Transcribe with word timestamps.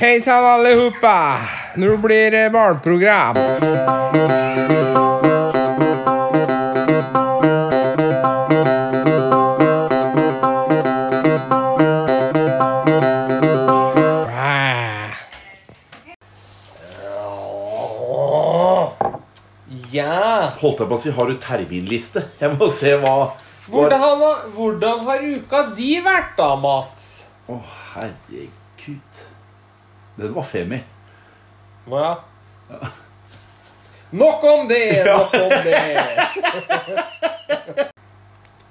Hei 0.00 0.22
sann, 0.22 0.44
allihopa! 0.44 1.40
Nå 1.76 1.96
blir 2.00 2.30
det 2.30 2.46
barneprogram. 2.50 3.36
Ja! 19.92 20.48
Holdt 20.62 20.80
jeg 20.80 20.88
på 20.88 20.96
å 20.96 20.96
si, 20.96 21.12
har 21.12 21.28
du 21.28 21.36
terminliste? 21.44 22.24
Jeg 22.40 22.56
må 22.56 22.70
se 22.72 22.96
hva 23.04 23.34
Hvordan 23.68 24.00
har, 24.00 24.46
hvordan 24.56 25.04
har 25.10 25.28
uka 25.36 25.66
di 25.76 25.98
vært 26.00 26.38
da, 26.40 26.54
Mats? 26.56 27.18
Å, 27.52 27.60
herregud. 27.92 29.28
Den 30.16 30.34
var 30.34 30.46
femi. 30.46 30.80
Hva? 31.90 32.08
Nok 34.10 34.44
om 34.44 34.68
det! 34.68 35.04
Nok 35.10 35.34
om 35.34 35.54
det! 35.64 35.80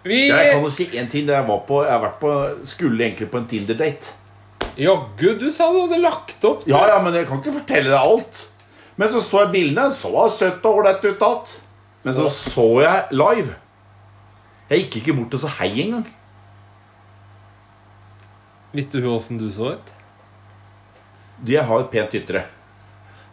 Vi 0.03 0.19
Jeg 0.29 0.51
kan 0.53 0.63
jo 0.63 0.69
si 0.71 0.87
én 0.95 1.09
ting. 1.11 1.27
Jeg, 1.27 1.47
var 1.47 1.63
på, 1.67 1.81
jeg 1.85 1.91
har 1.93 2.03
vært 2.03 2.19
på, 2.21 2.33
skulle 2.67 3.03
egentlig 3.05 3.29
på 3.31 3.41
en 3.41 3.47
Tinder-date. 3.49 4.15
Jaggu, 4.79 5.33
du 5.39 5.49
sa 5.51 5.67
du 5.73 5.81
hadde 5.81 5.99
lagt 5.99 6.45
opp. 6.47 6.63
Ja, 6.69 6.85
ja, 6.87 6.99
men 7.03 7.15
jeg 7.17 7.27
kan 7.27 7.41
ikke 7.41 7.57
fortelle 7.59 7.91
deg 7.91 7.99
alt. 7.99 8.45
Men 8.99 9.11
så 9.11 9.23
så 9.23 9.43
jeg 9.45 9.51
bildene. 9.55 9.89
Så 9.95 10.11
var 10.13 10.31
søtt 10.31 10.63
og 10.67 10.79
ålreit 10.81 11.03
ut 11.03 11.25
alt. 11.25 11.57
Men 12.03 12.15
så 12.15 12.29
så 12.31 12.67
jeg 12.83 13.19
live. 13.19 13.57
Jeg 14.69 14.85
gikk 14.85 14.99
ikke 15.01 15.17
bort 15.19 15.35
og 15.35 15.43
sa 15.43 15.51
hei 15.59 15.71
engang. 15.83 16.07
Visste 18.75 19.01
hun 19.01 19.15
åssen 19.15 19.39
du 19.41 19.47
så 19.51 19.73
ut? 19.75 19.93
De 21.45 21.55
har 21.55 21.79
et 21.85 21.91
pent 21.93 22.15
ytre. 22.19 22.43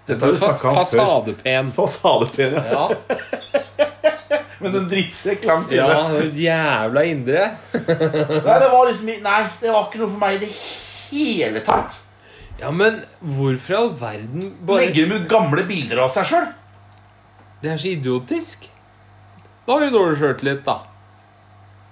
Dette 0.07 0.23
har 0.23 0.33
vi 0.33 0.39
snakka 0.39 0.69
om 0.71 0.77
før. 0.77 0.85
fasadepen. 0.85 1.71
Fasadepen, 1.75 2.55
ja. 2.55 2.87
Ja, 2.87 3.87
Men 4.63 4.75
en 4.79 4.87
drittsekk 4.89 5.43
langt 5.45 5.73
inne. 5.75 5.85
ja 5.85 6.05
den 6.15 6.37
jævla 6.41 7.03
indre. 7.05 7.43
Nei, 7.77 8.57
det 8.63 8.69
var 8.73 8.87
liksom 8.89 9.11
Nei, 9.27 9.41
det 9.61 9.73
var 9.75 9.89
ikke 9.89 10.01
noe 10.01 10.13
for 10.15 10.23
meg 10.23 10.39
i 10.39 10.45
det 10.47 10.53
hele 11.11 11.61
tatt. 11.67 11.99
Ja, 12.57 12.71
men 12.73 13.03
hvorfor 13.21 13.75
i 13.75 13.77
all 13.77 13.91
verden 14.01 14.47
bare 14.65 14.87
Legger 14.87 15.11
de 15.11 15.19
ut 15.21 15.27
gamle 15.29 15.67
bilder 15.69 16.01
av 16.07 16.13
seg 16.15 16.31
sjøl? 16.31 16.47
Det 17.61 17.75
er 17.75 17.83
så 17.83 17.91
idiotisk. 17.93 18.65
Da 19.67 19.75
har 19.77 19.85
du 19.85 19.93
dårlig 19.99 20.17
sjøltillit, 20.23 20.63
da. 20.65 20.79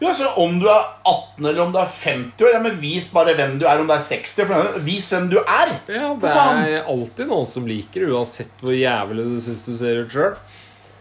Ja, 0.03 0.11
så 0.15 0.27
Om 0.43 0.59
du 0.61 0.67
er 0.69 0.83
18 1.07 1.47
eller 1.47 1.61
om 1.63 1.73
du 1.73 1.79
er 1.79 1.87
50 1.87 2.43
år, 2.45 2.51
ja, 2.57 2.61
men 2.61 2.81
vis 2.81 3.07
bare 3.15 3.35
hvem 3.39 3.59
du 3.61 3.65
er. 3.67 3.81
Om 3.81 3.87
du 3.89 3.95
er 3.95 4.03
60, 4.03 4.47
for 4.49 4.79
vis 4.85 5.07
hvem 5.15 5.29
du 5.31 5.39
er. 5.41 5.71
Ja, 5.89 6.09
Det 6.21 6.33
er 6.35 6.89
alltid 6.91 7.31
noen 7.31 7.47
som 7.49 7.67
liker 7.69 8.05
det, 8.05 8.11
uansett 8.13 8.65
hvor 8.65 8.75
jævlig 8.75 9.25
du 9.31 9.39
syns 9.45 9.63
du 9.65 9.73
ser 9.79 10.03
ut 10.03 10.13
sjøl. 10.13 10.35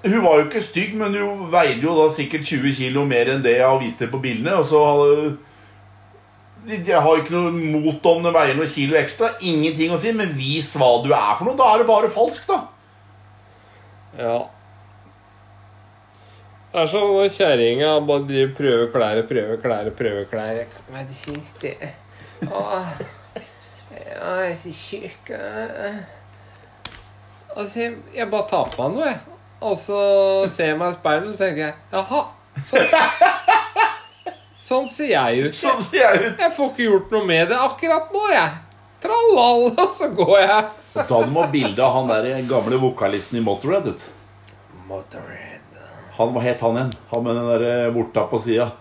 Hun 0.04 0.20
var 0.24 0.38
jo 0.40 0.46
ikke 0.50 0.62
stygg, 0.64 0.96
men 1.00 1.16
hun 1.16 1.46
veide 1.52 1.82
jo 1.86 1.96
da 1.96 2.10
sikkert 2.12 2.44
20 2.46 2.74
kilo 2.76 3.06
mer 3.08 3.30
enn 3.34 3.44
det 3.44 3.58
jeg 3.58 3.68
har 3.68 3.80
vist 3.82 4.02
deg 4.04 4.12
på 4.12 4.20
bildene. 4.24 4.58
Og 4.60 4.66
så 4.68 4.82
Jeg 6.68 7.02
har 7.02 7.18
ikke 7.20 7.34
noe 7.36 7.52
mot 7.52 8.06
om 8.08 8.24
det 8.24 8.32
veier 8.36 8.56
noen 8.56 8.72
kilo 8.72 8.96
ekstra. 8.96 9.34
Ingenting 9.42 9.92
å 9.92 9.98
si, 10.00 10.12
men 10.16 10.32
vis 10.38 10.74
hva 10.80 10.92
du 11.04 11.10
er 11.12 11.34
for 11.40 11.48
noe. 11.50 11.58
Da 11.60 11.74
er 11.74 11.82
det 11.82 11.88
bare 11.90 12.12
falskt, 12.14 12.48
da. 12.48 12.62
Ja. 14.20 14.38
Det 16.74 16.82
er 16.82 16.88
sånn 16.90 17.12
når 17.14 17.28
kjerringa 17.36 17.90
bare 18.08 18.24
driver 18.30 18.54
prøver 18.58 18.88
klær, 18.94 19.20
prøver 19.30 19.60
klær, 19.62 19.90
prøver 19.98 20.24
klær. 20.32 20.56
Jeg 20.58 20.70
kan 20.74 20.96
være 20.96 21.06
det 21.12 21.18
siste. 21.20 21.74
Åh. 22.50 22.88
Jeg 23.94 24.48
er 24.50 24.56
så 24.58 24.72
tjukk. 24.74 25.30
Altså, 27.54 27.80
jeg, 27.84 27.94
jeg 28.18 28.30
bare 28.32 28.48
tar 28.50 28.72
på 28.74 28.88
meg 28.88 28.96
noe, 28.98 29.12
jeg. 29.12 29.20
Og 29.64 29.78
så 29.80 30.00
ser 30.52 30.72
jeg 30.72 30.80
meg 30.82 30.90
i 30.92 30.98
speilet, 30.98 31.30
og 31.30 31.36
så 31.38 31.44
tenker 31.46 31.62
jeg 31.62 31.76
Jaha. 31.94 32.24
Sånn, 32.68 32.90
ser- 32.90 33.14
sånn 34.72 34.90
ser 34.92 35.12
jeg 35.14 35.46
ut. 35.46 35.56
Sånn 35.62 35.78
Jeg. 35.78 35.88
ser 35.92 36.02
jeg 36.02 36.26
ut. 36.26 36.42
jeg 36.48 36.56
får 36.58 36.74
ikke 36.74 36.88
gjort 36.90 37.14
noe 37.16 37.30
med 37.30 37.54
det 37.54 37.62
akkurat 37.70 38.12
nå, 38.18 38.26
jeg. 38.34 38.60
Trallall, 39.06 39.70
og 39.86 39.94
så 39.94 40.10
går 40.18 40.36
jeg. 40.42 40.60
Ta 40.98 41.22
du 41.22 41.32
må 41.38 41.46
bilde 41.54 41.86
av 41.86 42.00
han 42.02 42.10
der 42.12 42.34
gamle 42.50 42.82
vokalisten 42.82 43.38
i 43.40 43.46
Motorhead. 43.46 43.86
vet 43.94 44.04
du. 44.10 44.80
Motorhead. 44.90 45.53
Han, 46.18 46.34
Hva 46.36 46.42
het 46.46 46.62
han 46.62 46.78
igjen? 46.78 46.92
Han 47.12 47.24
med 47.26 47.36
den 47.40 47.48
der 47.50 47.92
vorta 47.96 48.28
på 48.30 48.40
sida. 48.42 48.72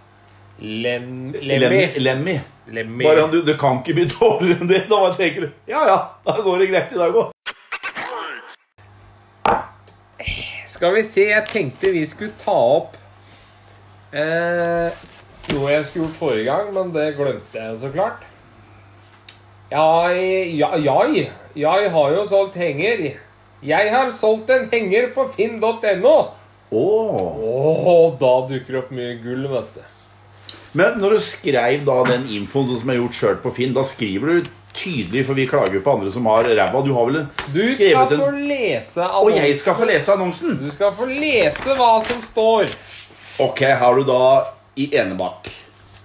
Lem, 0.63 1.33
Lemmy. 1.41 1.87
Lemmy. 1.97 2.41
Lemmy. 2.67 3.05
Bare 3.05 3.21
han, 3.25 3.31
du, 3.33 3.41
det 3.43 3.57
kan 3.59 3.81
ikke 3.81 3.97
bli 3.97 4.05
dårligere 4.19 4.63
enn 4.63 4.71
det. 4.71 4.83
Da 4.91 4.99
bare 5.01 5.17
tenker 5.19 5.47
du 5.47 5.71
ja 5.73 5.85
ja, 5.89 5.99
da 6.27 6.37
går 6.45 6.63
det 6.63 6.69
greit 6.71 6.93
i 6.93 7.01
dag 7.01 7.17
òg. 7.23 7.33
Skal 10.71 10.95
vi 10.97 11.03
se, 11.07 11.25
jeg 11.31 11.47
tenkte 11.51 11.93
vi 11.95 12.03
skulle 12.11 12.35
ta 12.41 12.55
opp 12.55 12.97
eh, 14.15 15.03
noe 15.53 15.73
jeg 15.73 15.85
skulle 15.89 16.09
gjort 16.09 16.19
forrige 16.19 16.47
gang, 16.49 16.71
men 16.75 16.93
det 16.95 17.13
glemte 17.17 17.59
jeg 17.59 17.81
så 17.81 17.91
klart. 17.95 18.23
Jeg, 19.73 20.25
ja, 20.59 20.71
jeg, 20.77 21.27
jeg 21.57 21.91
har 21.95 22.15
jo 22.15 22.25
solgt 22.29 22.59
henger. 22.61 23.05
Jeg 23.63 23.93
har 23.95 24.11
solgt 24.15 24.51
en 24.53 24.67
henger 24.73 25.11
på 25.15 25.27
finn.no. 25.33 26.17
Oh. 26.73 27.37
Åh, 27.45 28.15
da 28.21 28.33
dukker 28.49 28.73
det 28.73 28.81
opp 28.81 28.93
mye 28.97 29.17
gull, 29.21 29.45
vet 29.53 29.75
du. 29.77 29.83
Men 30.73 30.97
når 31.03 31.19
du 31.19 31.21
skrev 31.21 31.83
da 31.85 31.99
den 32.09 32.25
infoen 32.33 32.71
sånn 32.71 32.81
som 32.81 32.89
jeg 32.91 32.97
har 32.97 33.03
gjort 33.03 33.19
sjøl 33.19 33.41
på 33.43 33.53
Finn, 33.59 33.75
da 33.77 33.85
skriver 33.85 34.33
du 34.33 34.51
tydelig, 34.73 35.27
for 35.29 35.37
vi 35.37 35.45
klager 35.51 35.77
jo 35.77 35.83
på 35.85 35.93
andre 35.99 36.13
som 36.15 36.27
har 36.31 36.49
ræva. 36.49 36.81
Du 36.81 36.95
har 36.97 37.11
vel 37.11 37.21
en, 37.21 37.29
Du 37.53 37.61
skal 37.75 38.09
få 38.09 38.31
lese 38.39 39.05
annonsen. 39.05 39.21
Og 39.21 39.37
jeg 39.37 39.59
skal 39.61 39.77
få 39.77 39.89
lese 39.91 40.17
annonsen! 40.17 40.57
Du 40.63 40.71
skal 40.73 40.95
få 40.97 41.09
lese 41.11 41.77
hva 41.77 41.93
som 42.09 42.25
står. 42.25 42.73
Ok, 43.43 43.63
har 43.81 44.01
du 44.01 44.09
da 44.09 44.23
i 44.81 44.89
Enebakk 44.97 45.51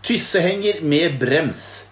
Tyssehenger 0.07 0.83
med 0.87 1.17
brems. 1.19 1.86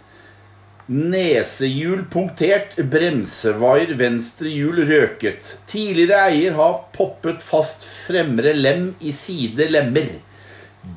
Nesehjul 0.85 2.03
punktert, 2.13 2.75
bremsevaier 2.77 3.95
venstre 3.97 4.51
hjul 4.53 4.83
røket. 4.85 5.47
Tidligere 5.65 6.27
eier 6.29 6.57
har 6.59 6.83
poppet 6.93 7.41
fast 7.41 7.87
fremre 8.05 8.53
lem 8.53 8.91
i 9.01 9.13
side 9.15 9.65
lemmer. 9.71 10.11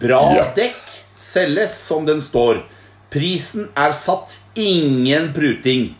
Bra 0.01 0.21
dekk 0.57 0.93
selges 1.17 1.79
som 1.87 2.05
den 2.05 2.21
står. 2.21 2.67
Prisen 3.09 3.71
er 3.73 3.97
satt 3.97 4.37
ingen 4.61 5.33
pruting. 5.33 5.95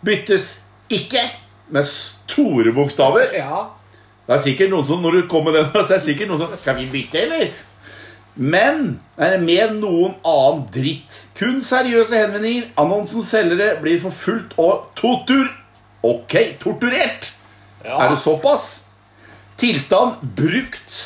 Byttes 0.00 0.62
ikke 0.88 1.26
med 1.68 1.84
store 1.84 2.72
bokstaver. 2.72 3.28
Ja. 3.36 3.66
Det 4.24 4.38
er 4.38 4.44
sikkert 4.46 4.72
noen 4.72 4.88
som 4.88 5.04
når 5.04 5.18
du 5.18 5.28
kommer 5.28 5.52
med 5.52 5.66
den, 5.66 5.84
så 5.84 5.98
er 5.98 6.00
det 6.00 6.06
sikkert 6.06 6.32
noen 6.32 6.46
som 6.46 6.56
Skal 6.64 6.80
vi 6.80 6.88
bytte, 6.96 7.26
eller? 7.26 7.52
Men 8.34 8.96
er 9.14 9.36
med 9.38 9.76
noen 9.78 10.16
annen 10.26 10.64
dritt. 10.74 11.20
Kun 11.38 11.60
seriøse 11.62 12.18
henvendinger. 12.18 12.66
Annonsens 12.80 13.30
selgere 13.30 13.76
blir 13.82 14.00
forfulgt 14.02 14.56
og 14.58 14.90
tortur... 14.98 15.46
Ok, 16.04 16.34
torturert! 16.60 17.30
Ja. 17.84 17.96
Er 18.02 18.10
det 18.12 18.18
såpass? 18.20 18.84
Tilstand 19.56 20.18
brukt. 20.36 20.98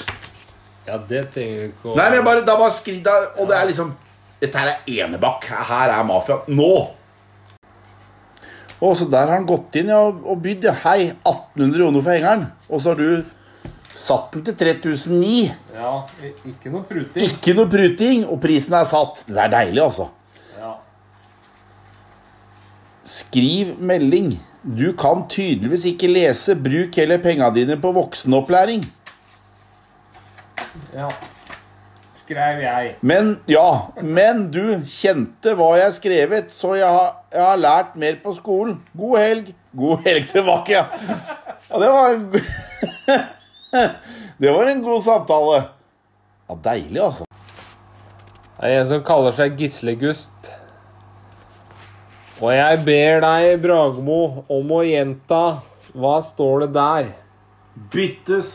ja, 0.87 0.97
det 1.09 1.29
trenger 1.35 1.61
du 1.61 1.67
ikke 1.69 1.91
å 1.93 1.97
Nei, 1.99 2.07
men 2.15 2.25
bare, 2.25 2.43
da 2.47 2.55
bare 2.57 2.73
skri, 2.73 2.97
da, 3.05 3.13
Og 3.37 3.51
det 3.51 3.59
er 3.59 3.69
liksom 3.69 3.93
Dette 4.41 4.59
her 4.63 4.71
er 4.73 4.89
Enebakk. 5.05 5.45
Her 5.69 5.93
er 5.93 6.07
mafia. 6.09 6.41
Nå! 6.49 6.73
Og 8.79 8.95
så 8.97 9.09
der 9.11 9.27
har 9.27 9.35
han 9.35 9.47
gått 9.47 9.75
inn 9.81 9.91
ja, 9.91 10.01
og 10.07 10.23
og 10.23 10.41
bydd. 10.43 10.69
Ja. 10.71 10.75
Hei, 10.87 11.11
1800 11.27 11.83
kroner 11.83 12.05
for 12.07 12.15
hengeren. 12.15 12.47
Og 12.71 12.83
så 12.83 12.95
har 12.95 13.01
du 13.03 13.38
satt 13.99 14.33
den 14.37 14.45
til 14.47 14.55
3009. 14.59 15.39
Ja, 15.75 15.93
ikke 16.47 16.71
noe 16.73 16.85
pruting. 16.87 17.25
Ikke 17.27 17.55
noe 17.59 17.71
pruting, 17.73 18.27
og 18.31 18.39
prisen 18.43 18.77
er 18.79 18.87
satt. 18.89 19.25
Det 19.27 19.39
er 19.43 19.51
deilig, 19.53 19.83
altså. 19.83 20.09
Ja. 20.59 20.75
Skriv 23.09 23.75
melding. 23.81 24.37
Du 24.63 24.93
kan 24.99 25.25
tydeligvis 25.31 25.87
ikke 25.93 26.11
lese. 26.13 26.55
Bruk 26.59 26.97
heller 27.01 27.21
penga 27.25 27.51
dine 27.55 27.79
på 27.81 27.93
voksenopplæring. 27.97 28.85
ja. 30.95 31.09
Skrev 32.29 32.59
jeg. 32.61 32.89
Men 33.01 33.39
ja, 33.49 33.87
men 34.05 34.43
du 34.53 34.83
kjente 34.85 35.55
hva 35.57 35.71
jeg 35.79 35.95
skrevet, 35.97 36.51
så 36.53 36.75
jeg 36.77 36.91
har, 36.93 37.15
jeg 37.33 37.41
har 37.41 37.57
lært 37.57 37.95
mer 37.97 38.19
på 38.21 38.35
skolen. 38.37 38.75
God 38.93 39.17
helg. 39.17 39.49
God 39.73 40.05
helg 40.05 40.27
tilbake, 40.35 40.75
ja. 40.77 40.83
Og 41.73 41.81
det 41.81 41.89
var 41.89 42.19
Det 44.39 44.53
var 44.55 44.67
en 44.71 44.83
god 44.83 45.03
samtale. 45.03 45.63
Ja, 46.49 46.57
deilig, 46.65 47.01
altså. 47.03 47.25
Det 48.59 48.69
er 48.71 48.81
en 48.81 48.89
som 48.91 49.03
kaller 49.07 49.35
seg 49.37 49.59
Gislegust. 49.59 50.51
Og 52.39 52.53
jeg 52.55 52.81
ber 52.87 53.21
deg, 53.25 53.59
Bragmo, 53.63 54.45
om 54.47 54.71
å 54.71 54.85
gjenta 54.87 55.41
Hva 55.99 56.19
står 56.23 56.67
det 56.67 56.69
der? 56.77 57.09
Byttes 57.93 58.53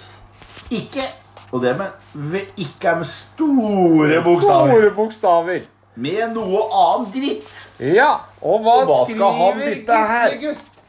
ikke. 0.71 1.05
Og 1.53 1.61
det 1.63 1.75
med 1.77 2.53
ikke 2.57 2.93
er 2.93 3.01
med 3.01 3.09
store 3.09 4.21
bokstaver. 4.23 4.71
Store 4.71 4.93
bokstaver. 4.95 5.65
Med 5.95 6.31
noe 6.33 6.63
annen 6.73 7.11
dritt. 7.13 7.51
Ja, 7.77 8.23
og 8.41 8.63
hva, 8.63 8.79
Og 8.81 8.89
hva 8.89 9.01
skriver? 9.11 9.75
Gislegust? 9.83 10.82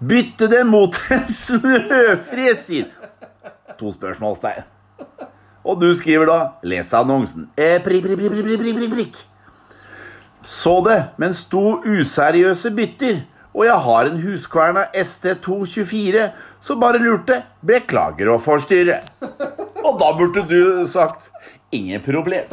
Bytte 0.00 0.46
det 0.48 0.64
mot 0.66 0.96
en 1.10 1.26
snøfreser. 1.28 2.88
To 3.78 3.92
spørsmålstegn. 3.92 4.64
Og 5.64 5.80
du 5.80 5.90
skriver 5.94 6.26
da 6.26 6.38
'Les 6.64 6.92
annonsen'. 6.96 7.50
Eh, 7.56 7.76
prikk, 7.84 8.06
prikk, 8.06 8.18
prikk, 8.18 8.32
prikk, 8.32 8.60
prikk, 8.62 8.76
prikk, 8.78 8.94
prikk. 8.94 9.18
Så 10.46 10.80
det, 10.86 11.04
mens 11.20 11.44
to 11.44 11.82
useriøse 11.84 12.70
bytter, 12.72 13.20
og 13.54 13.64
jeg 13.66 13.76
har 13.84 14.08
en 14.08 14.22
Huskverna 14.22 14.86
ST224, 14.96 16.30
så 16.60 16.76
bare 16.80 16.98
lurte 16.98 17.42
'Beklager 17.66 18.32
å 18.32 18.38
forstyrre'. 18.40 19.02
Og 19.84 19.98
da 20.00 20.12
burde 20.16 20.48
du 20.48 20.86
sagt 20.86 21.30
'Ingen 21.72 22.00
problem'. 22.00 22.48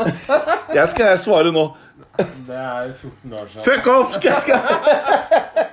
Jeg 0.74 0.90
skal 0.90 1.18
svare 1.20 1.52
nå. 1.52 1.76
Det 2.18 2.56
er 2.56 2.94
14 2.94 3.34
år 3.34 3.48
siden. 3.48 3.64
Fuck 3.64 3.88
off! 3.88 4.14
Skal 4.14 4.56
jeg. 4.56 5.68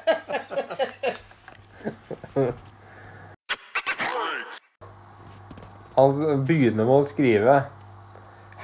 Han 5.95 6.45
begynner 6.47 6.83
med 6.83 6.97
å 6.97 7.03
skrive 7.07 7.61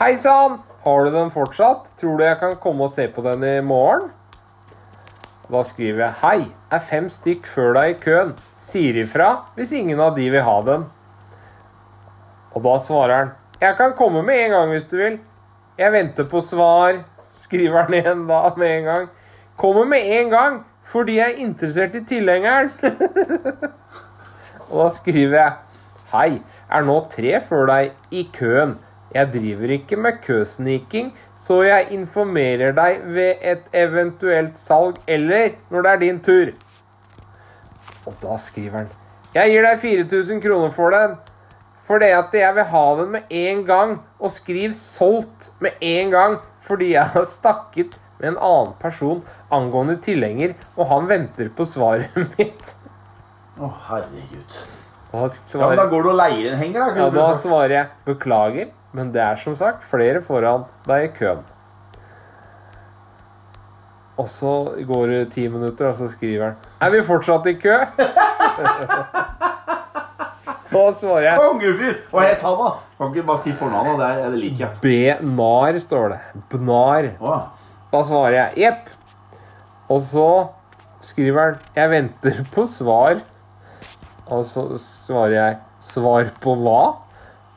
Hei 0.00 0.16
sann! 0.18 0.58
Har 0.80 1.04
du 1.04 1.10
den 1.12 1.30
fortsatt? 1.30 1.90
Tror 2.00 2.16
du 2.18 2.24
jeg 2.24 2.38
kan 2.40 2.56
komme 2.58 2.86
og 2.88 2.90
se 2.90 3.04
på 3.12 3.22
den 3.22 3.44
i 3.44 3.60
morgen? 3.62 4.08
Da 5.50 5.62
skriver 5.66 6.06
jeg 6.06 6.18
Hei, 6.22 6.40
er 6.72 6.82
fem 6.82 7.06
stykk 7.12 7.46
før 7.50 7.74
deg 7.76 7.92
i 7.92 7.98
køen. 8.00 8.32
Sier 8.58 8.96
ifra 9.02 9.28
hvis 9.58 9.74
ingen 9.76 10.00
av 10.02 10.16
de 10.18 10.26
vil 10.32 10.46
ha 10.46 10.56
den. 10.66 10.86
Og 12.56 12.64
da 12.66 12.74
svarer 12.82 13.14
han 13.14 13.30
Jeg 13.60 13.76
kan 13.78 13.94
komme 13.98 14.24
med 14.26 14.46
en 14.46 14.56
gang 14.56 14.72
hvis 14.72 14.88
du 14.90 14.96
vil. 14.98 15.20
Jeg 15.78 15.92
venter 15.94 16.26
på 16.26 16.40
svar. 16.42 17.04
Skriver 17.22 17.84
han 17.84 17.94
igjen 18.00 18.26
da 18.26 18.42
med 18.56 18.70
en 18.78 18.88
gang. 18.88 19.08
Kommer 19.60 19.84
med 19.86 20.10
en 20.16 20.32
gang 20.32 20.58
fordi 20.86 21.18
jeg 21.18 21.34
er 21.34 21.42
interessert 21.44 21.96
i 21.96 22.04
tilhengeren. 22.04 22.70
Og 24.70 24.84
da 24.84 24.88
skriver 24.94 25.36
jeg 25.38 25.52
Hei, 26.10 26.40
er 26.70 26.86
nå 26.86 26.96
tre 27.10 27.36
før 27.46 27.68
deg 27.70 28.14
i 28.14 28.24
køen. 28.34 28.78
Jeg 29.14 29.32
driver 29.34 29.72
ikke 29.74 29.96
med 29.98 30.20
køsniking, 30.22 31.10
så 31.34 31.62
jeg 31.66 31.88
informerer 31.94 32.74
deg 32.74 33.00
ved 33.10 33.42
et 33.42 33.64
eventuelt 33.74 34.58
salg 34.58 35.00
eller 35.10 35.56
når 35.70 35.86
det 35.86 35.92
er 35.92 36.02
din 36.04 36.20
tur. 36.22 36.52
Og 38.06 38.14
da 38.22 38.38
skriver 38.38 38.84
han 38.84 38.92
Jeg 39.34 39.50
gir 39.52 39.66
deg 39.66 39.82
4000 39.82 40.42
kroner 40.42 40.70
for 40.74 40.94
den. 40.94 41.16
det 42.00 42.12
at 42.14 42.34
jeg 42.34 42.54
vil 42.54 42.64
ha 42.64 42.86
den 43.02 43.10
med 43.10 43.22
en 43.30 43.64
gang. 43.66 44.00
Og 44.20 44.30
skriv 44.30 44.70
'solgt' 44.70 45.50
med 45.60 45.70
en 45.80 46.10
gang 46.10 46.38
fordi 46.60 46.92
jeg 46.92 47.04
har 47.04 47.24
snakket 47.24 48.00
med 48.20 48.28
en 48.34 48.38
annen 48.38 48.74
person 48.80 49.22
angående 49.50 49.96
tilhenger, 50.04 50.54
og 50.76 50.86
han 50.92 51.08
venter 51.10 51.48
på 51.56 51.64
svaret 51.68 52.14
mitt. 52.38 52.74
Å, 53.60 53.70
herregud. 53.88 54.58
Og 55.10 55.24
han 55.24 55.30
Ja, 55.60 55.68
men 55.72 55.80
da 55.80 55.86
går 55.90 56.02
du 56.06 56.10
og 56.12 56.18
leier 56.20 56.52
en 56.52 56.58
henger, 56.60 56.80
da. 56.84 57.02
ja, 57.02 57.08
da 57.10 57.30
svarer 57.34 57.74
jeg 57.74 57.88
'beklager', 58.06 58.70
men 58.92 59.10
det 59.12 59.22
er 59.24 59.36
som 59.36 59.54
sagt 59.58 59.82
flere 59.84 60.20
foran 60.22 60.64
deg 60.86 61.08
i 61.08 61.12
køen. 61.16 61.42
Og 64.20 64.28
så 64.28 64.52
går 64.86 65.06
det 65.08 65.20
ti 65.32 65.48
minutter, 65.48 65.88
og 65.88 65.96
så 65.96 66.08
skriver 66.12 66.44
han 66.44 66.56
'Er 66.80 66.90
vi 66.90 67.02
fortsatt 67.02 67.46
i 67.46 67.54
kø?' 67.54 67.84
Da 70.70 70.82
svarer 70.94 71.24
jeg 71.26 71.38
Kongefyr! 71.42 71.94
Hva 72.12 72.22
het 72.28 72.42
han, 72.46 72.54
da? 72.60 72.68
Kan 72.98 73.08
ikke 73.10 73.24
bare 73.26 73.42
si 73.42 73.52
fornavnet. 73.58 73.96
Det, 73.98 74.06
er- 74.06 74.30
det 74.30 74.38
liker 74.38 74.60
jeg. 74.84 75.16
Bnar, 75.24 75.78
står 75.82 76.12
det. 76.12 76.18
Bnar. 76.52 77.08
Å, 77.18 77.38
Da 77.92 78.02
svarer 78.06 78.36
jeg 78.36 78.56
jepp. 78.64 78.88
Og 79.90 80.00
så 80.00 80.26
skriver 81.02 81.40
han 81.40 81.58
'Jeg 81.76 81.90
venter 81.90 82.44
på 82.54 82.62
svar'. 82.68 83.20
Og 84.30 84.44
så 84.44 84.78
svarer 84.78 85.32
jeg 85.34 85.56
'Svar 85.80 86.24
på 86.40 86.54
hva?' 86.54 86.96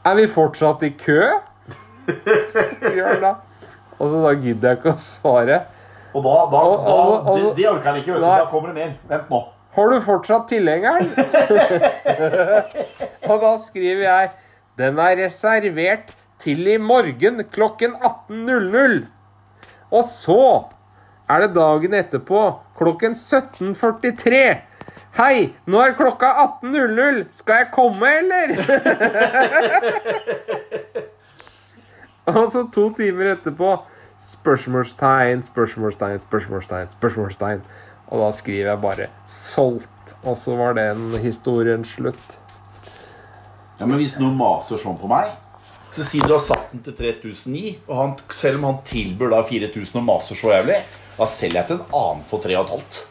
'Er 0.05 0.15
vi 0.15 0.27
fortsatt 0.27 0.83
i 0.83 0.89
kø?' 0.89 1.33
skriver 2.73 3.07
han 3.13 3.21
da. 3.21 3.33
Og 3.99 4.09
så 4.09 4.21
da 4.23 4.33
gidder 4.41 4.69
jeg 4.69 4.77
ikke 4.77 4.93
å 4.93 4.97
svare. 4.97 5.61
Og 6.13 6.23
da, 6.23 6.29
da, 6.29 6.57
Og- 6.57 6.85
da 6.85 6.91
og- 6.91 7.27
og- 7.27 7.55
De, 7.55 7.61
de 7.63 7.69
orker 7.69 7.91
han 7.91 7.95
ikke. 8.01 8.11
vet 8.13 8.21
du. 8.21 8.27
Da 8.27 8.45
kommer 8.51 8.67
det 8.67 8.75
mer. 8.75 8.93
Vent 9.09 9.29
nå. 9.29 9.43
Har 9.75 9.89
du 9.89 10.01
fortsatt 10.01 10.47
tilhengeren? 10.47 11.09
og 13.29 13.41
da 13.41 13.57
skriver 13.57 14.03
jeg 14.03 14.29
Den 14.77 14.99
er 14.99 15.15
reservert 15.17 16.11
til 16.39 16.67
i 16.67 16.77
morgen 16.77 17.43
klokken 17.53 17.95
18.00. 18.01 19.05
Og 19.93 20.03
så 20.09 20.43
er 21.29 21.43
det 21.43 21.53
dagen 21.55 21.93
etterpå 21.93 22.43
klokken 22.77 23.13
17.43. 23.13 24.43
Hei, 25.13 25.53
nå 25.69 25.81
er 25.83 25.93
klokka 25.97 26.31
18.00. 26.65 27.25
Skal 27.37 27.61
jeg 27.61 27.71
komme, 27.73 28.09
eller? 28.19 28.55
og 32.33 32.45
så 32.51 32.65
to 32.73 32.89
timer 32.97 33.35
etterpå 33.35 33.75
Spørsmålstegn, 34.23 35.41
spørsmålstegn, 35.43 36.19
spørsmålstegn, 36.23 36.87
spørsmålstegn. 36.93 37.63
Og 38.07 38.21
da 38.21 38.29
skriver 38.31 38.69
jeg 38.69 38.81
bare 38.81 39.07
'solgt'. 39.27 40.15
Og 40.23 40.37
så 40.37 40.55
var 40.55 40.73
den 40.73 41.19
historien 41.19 41.85
slutt. 41.85 42.39
Ja, 43.79 43.85
men 43.85 43.97
Hvis 43.97 44.15
noen 44.19 44.37
maser 44.37 44.77
sånn 44.77 44.97
på 44.97 45.07
meg, 45.11 45.35
så 45.91 46.03
si 46.07 46.19
du 46.19 46.31
har 46.31 46.39
satt 46.39 46.62
den 46.73 46.83
til 46.85 46.95
3009, 46.97 47.63
og 47.87 47.95
han, 48.01 48.13
selv 48.33 48.59
om 48.59 48.67
han 48.71 48.81
tilbyr 48.89 49.31
da 49.33 49.41
4000 49.47 50.01
og 50.01 50.05
maser 50.09 50.35
så 50.39 50.51
jævlig, 50.57 50.81
da 51.17 51.27
selger 51.29 51.59
jeg 51.61 51.69
til 51.71 51.79
en 51.79 51.97
annen 52.03 52.23
for 52.29 52.43
3500. 52.43 53.09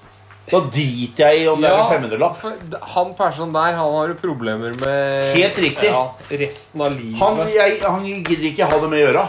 Da 0.53 0.59
driter 0.75 1.23
jeg 1.31 1.45
i 1.45 1.47
om 1.49 1.61
det 1.63 1.69
er 1.71 1.79
en 1.79 2.03
500-lapp. 2.03 2.35
for 2.37 2.81
han 2.97 3.13
personen 3.17 3.53
der, 3.55 3.77
han 3.79 3.95
har 3.95 4.11
jo 4.11 4.17
problemer 4.21 4.75
med 4.83 5.37
Helt 5.39 5.61
riktig. 5.63 5.87
Ja, 5.89 6.03
resten 6.43 6.83
av 6.83 6.97
livet. 6.99 7.21
Han, 7.23 7.39
jeg, 7.55 7.79
han 7.87 8.05
gidder 8.27 8.49
ikke 8.51 8.67
ha 8.69 8.81
det 8.83 8.91
med 8.91 8.99
å 8.99 9.07
gjøre. 9.07 9.25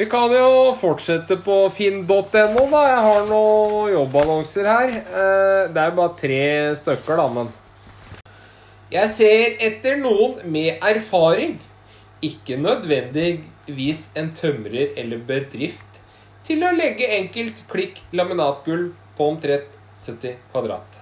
Vi 0.00 0.06
kan 0.08 0.32
jo 0.32 0.50
fortsette 0.80 1.36
på 1.44 1.56
finn.no, 1.76 2.10
da. 2.34 2.82
Jeg 2.88 3.00
har 3.06 3.24
noen 3.28 3.90
jobbannonser 3.92 4.68
her. 4.70 4.92
Eh, 4.96 5.62
Det 5.74 5.80
er 5.82 5.90
jo 5.90 5.96
bare 5.98 6.14
tre 6.20 6.42
stykker, 6.78 7.20
da, 7.20 7.26
men 7.34 7.50
Jeg 8.90 9.10
ser 9.12 9.58
etter 9.70 9.98
noen 10.00 10.40
med 10.50 10.80
erfaring. 10.82 11.58
Ikke 12.20 12.58
nødvendigvis 12.60 14.08
en 14.18 14.32
tømrer 14.36 14.96
eller 15.00 15.22
bedrift 15.28 16.00
til 16.44 16.64
å 16.66 16.72
legge 16.76 17.08
enkelt 17.16 17.62
klikk 17.70 18.02
laminatgulv 18.12 18.90
på 19.16 19.28
omtrent 19.32 19.70
70 20.00 20.36
kvadrat. 20.52 20.98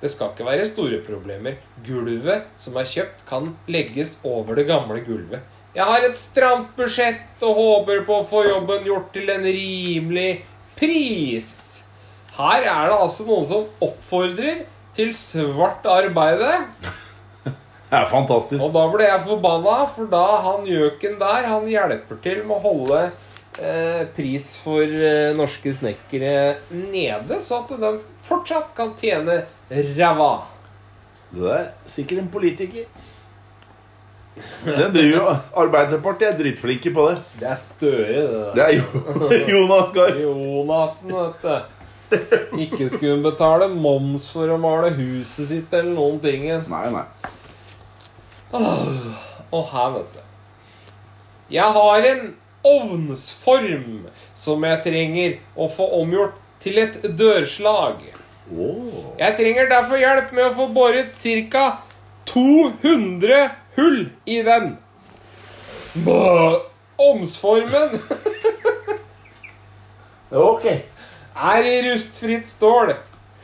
Det 0.00 0.10
skal 0.12 0.34
ikke 0.34 0.44
være 0.44 0.66
store 0.68 0.98
problemer. 1.06 1.56
Gulvet 1.86 2.50
som 2.60 2.76
er 2.76 2.88
kjøpt, 2.88 3.24
kan 3.28 3.54
legges 3.72 4.18
over 4.28 4.58
det 4.58 4.66
gamle 4.68 5.00
gulvet. 5.06 5.40
Jeg 5.74 5.88
har 5.88 6.04
et 6.06 6.18
stramt 6.18 6.74
budsjett 6.76 7.40
og 7.42 7.56
håper 7.58 8.04
på 8.06 8.18
å 8.20 8.26
få 8.28 8.44
jobben 8.46 8.84
gjort 8.86 9.08
til 9.16 9.32
en 9.32 9.46
rimelig 9.46 10.44
pris. 10.76 11.48
Her 12.36 12.60
er 12.60 12.92
det 12.92 12.98
altså 12.98 13.24
noen 13.26 13.48
som 13.48 13.82
oppfordrer 13.82 14.66
til 14.94 15.10
svart 15.16 15.86
arbeide. 15.88 16.52
Det 17.94 18.00
er 18.02 18.08
fantastisk. 18.10 18.58
Og 18.64 18.72
da 18.74 18.88
ble 18.90 19.04
jeg 19.06 19.22
forbanna, 19.22 19.74
for 19.94 20.08
da 20.10 20.24
han 20.42 20.64
gjøken 20.66 21.12
der, 21.20 21.44
han 21.46 21.66
hjelper 21.70 22.18
til 22.24 22.40
med 22.42 22.56
å 22.56 22.62
holde 22.64 23.02
eh, 23.62 24.00
pris 24.16 24.48
for 24.58 24.82
eh, 24.82 25.30
norske 25.38 25.70
snekkere 25.78 26.32
nede, 26.74 27.38
så 27.38 27.60
at 27.62 27.70
de 27.78 27.92
fortsatt 28.26 28.72
kan 28.74 28.96
tjene 28.98 29.44
ræva. 29.70 30.32
Det 31.34 31.52
er 31.54 31.68
sikkert 31.90 32.24
en 32.24 32.32
politiker. 32.32 32.88
Den 34.64 34.90
driver 34.90 35.12
jo 35.14 35.36
Arbeiderpartiet 35.62 36.32
er 36.32 36.40
drittflinke 36.40 36.90
på 36.96 37.06
det. 37.12 37.22
Det 37.38 37.46
er 37.52 37.60
Støre, 37.62 38.08
det 38.10 38.42
der. 38.42 38.58
Det 38.58 38.66
er 38.66 38.74
jo 38.80 39.46
Jonas 39.54 39.94
Gahr. 39.94 40.18
Jonassen, 40.24 41.14
vet 41.14 41.46
du. 41.46 42.58
Ikke 42.66 42.90
skulle 42.90 43.14
hun 43.14 43.24
betale 43.30 43.70
moms 43.70 44.26
for 44.34 44.50
å 44.50 44.58
male 44.58 44.90
huset 44.98 45.52
sitt 45.54 45.78
eller 45.78 45.94
noen 45.94 46.18
ting. 46.26 46.50
Nei, 46.50 46.84
nei. 46.98 47.06
Og 48.54 49.64
her, 49.72 49.90
vet 49.96 50.14
du. 50.14 50.20
Jeg 51.50 51.76
har 51.76 52.06
en 52.08 52.22
ovnsform 52.64 54.06
som 54.34 54.64
jeg 54.64 54.82
trenger 54.86 55.34
å 55.60 55.68
få 55.68 55.88
omgjort 56.00 56.38
til 56.62 56.78
et 56.80 57.00
dørslag. 57.18 57.98
Jeg 59.18 59.36
trenger 59.38 59.68
derfor 59.70 60.00
hjelp 60.00 60.32
med 60.36 60.46
å 60.48 60.54
få 60.56 60.68
boret 60.76 61.12
ca. 61.52 61.66
200 62.30 63.42
hull 63.76 64.00
i 64.24 64.40
den. 64.46 64.76
Omsformen 67.04 67.98
Ok. 70.48 70.64
er 71.34 71.66
i 71.68 71.76
rustfritt 71.90 72.48
stål. 72.48 72.94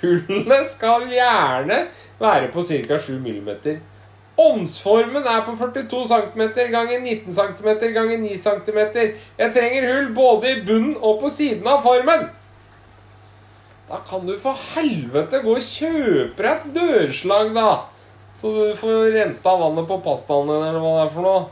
Hullene 0.01 0.63
skal 0.71 1.05
gjerne 1.13 1.85
være 2.19 2.49
på 2.55 2.65
ca. 2.67 2.99
7 2.99 3.19
mm. 3.19 3.51
Ovnsformen 4.41 5.27
er 5.27 5.43
på 5.45 5.53
42 5.59 6.07
cm 6.09 6.43
ganger 6.73 7.01
19 7.03 7.35
cm 7.37 7.71
ganger 7.93 8.21
9 8.23 8.37
cm. 8.41 8.81
Jeg 9.39 9.55
trenger 9.57 9.89
hull 9.91 10.13
både 10.17 10.55
i 10.55 10.61
bunnen 10.65 10.97
og 10.97 11.21
på 11.21 11.33
siden 11.33 11.67
av 11.69 11.83
formen. 11.85 12.29
Da 13.91 13.99
kan 14.07 14.27
du 14.27 14.37
for 14.39 14.57
helvete 14.77 15.43
gå 15.43 15.57
og 15.59 15.65
kjøpe 15.67 16.39
deg 16.39 16.51
et 16.53 16.69
dørslag, 16.77 17.51
da. 17.57 17.71
Så 18.39 18.53
du 18.55 18.77
får 18.79 19.11
renta 19.17 19.55
vannet 19.61 19.89
på 19.89 19.99
pastaen 20.05 20.49
din, 20.49 20.63
eller 20.63 20.81
hva 20.81 20.93
det 20.95 21.03
er 21.09 21.15
for 21.17 21.27
noe. 21.27 21.43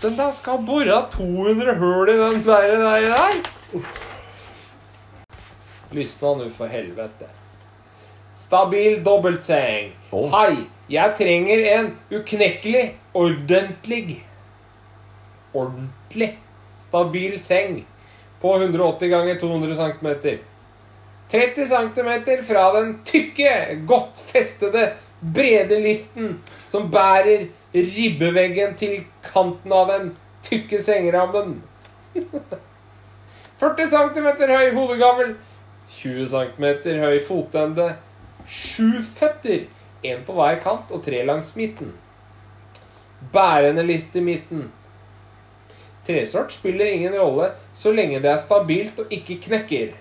Den 0.00 0.16
der 0.18 0.32
skal 0.36 0.64
bore 0.66 0.98
200 1.14 1.76
hull 1.78 2.10
i 2.10 2.16
den 2.18 2.42
der, 2.44 2.74
der, 2.82 3.06
der. 3.14 3.86
Lysna 5.94 6.34
nå, 6.36 6.50
for 6.56 6.72
helvete. 6.72 7.30
Stabil 8.34 9.00
dobbeltseng. 9.04 9.94
Oh. 10.10 10.26
Hei, 10.34 10.66
jeg 10.90 11.14
trenger 11.18 11.64
en 11.76 11.92
uknekkelig, 12.10 12.84
ordentlig 13.14 14.20
Ordentlig 15.54 16.38
stabil 16.78 17.34
seng 17.42 17.80
på 18.40 18.52
180 18.56 19.10
ganger 19.10 19.38
200 19.40 19.74
cm. 19.74 20.38
30 21.30 21.66
cm 21.66 22.10
fra 22.46 22.64
den 22.76 22.92
tykke, 23.06 23.50
godt 23.86 24.22
festede, 24.26 24.92
brede 25.34 25.78
listen 25.82 26.38
som 26.64 26.90
bærer 26.90 27.48
ribbeveggen 27.74 28.74
til 28.78 29.04
kanten 29.26 29.74
av 29.74 29.90
den 29.90 30.12
tykke 30.46 30.80
sengerammen. 30.82 31.58
40 33.60 33.90
cm 33.92 34.28
høy 34.48 34.70
hodegammel, 34.74 35.34
20 35.98 36.30
cm 36.30 36.64
høy 37.02 37.18
fotende, 37.26 37.90
sju 38.48 39.02
føtter, 39.04 39.66
en 40.02 40.22
på 40.26 40.36
hver 40.36 40.60
kant 40.62 40.92
og 40.94 41.02
tre 41.04 41.22
langs 41.26 41.54
midten. 41.56 41.92
Bærende 43.32 43.82
list 43.86 44.16
i 44.16 44.20
midten. 44.24 44.70
Tresort 46.06 46.52
spiller 46.52 46.88
ingen 46.88 47.14
rolle 47.20 47.50
så 47.76 47.92
lenge 47.92 48.22
det 48.22 48.30
er 48.32 48.40
stabilt 48.40 48.98
og 48.98 49.12
ikke 49.12 49.36
knekker. 49.44 49.92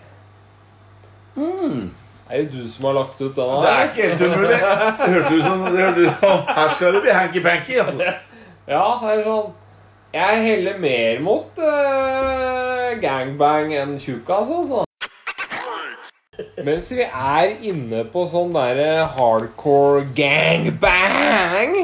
Er 2.29 2.43
det 2.43 2.51
du 2.53 2.67
som 2.69 2.85
har 2.85 2.93
lagt 2.93 3.21
ut 3.21 3.35
den? 3.35 3.53
Det 3.63 3.69
er 3.69 3.83
ikke 3.89 4.09
helt 4.09 4.21
umulig. 4.21 4.59
Det 4.99 5.13
hørtes 5.13 5.31
ut 5.31 5.43
som 5.43 5.63
det 5.65 5.85
hørte 5.85 6.01
ut 6.01 6.19
som 6.19 6.43
Her 6.55 6.75
skal 6.75 6.93
det 6.93 7.01
bli 7.01 7.15
hanky-panky. 7.15 7.79
Ja, 8.69 8.83
det 9.01 9.13
er 9.15 9.23
sånn 9.25 9.55
Jeg 10.13 10.43
heller 10.45 10.77
mer 10.81 11.23
mot 11.25 11.61
uh, 11.61 12.91
gangbang 13.01 13.73
enn 13.77 13.97
tjukkas, 14.01 14.49
altså. 14.49 14.88
Mens 16.65 16.89
vi 16.91 17.05
er 17.05 17.53
inne 17.69 18.03
på 18.11 18.25
sånn 18.27 18.51
derre 18.51 19.05
hardcore 19.15 20.03
gangbang, 20.17 21.75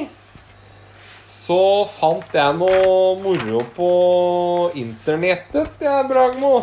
så 1.26 1.60
fant 1.90 2.34
jeg 2.36 2.58
noe 2.58 3.16
moro 3.22 3.62
på 3.76 3.92
internettet, 4.82 5.78
jeg, 5.86 6.08
Bragmo. 6.10 6.58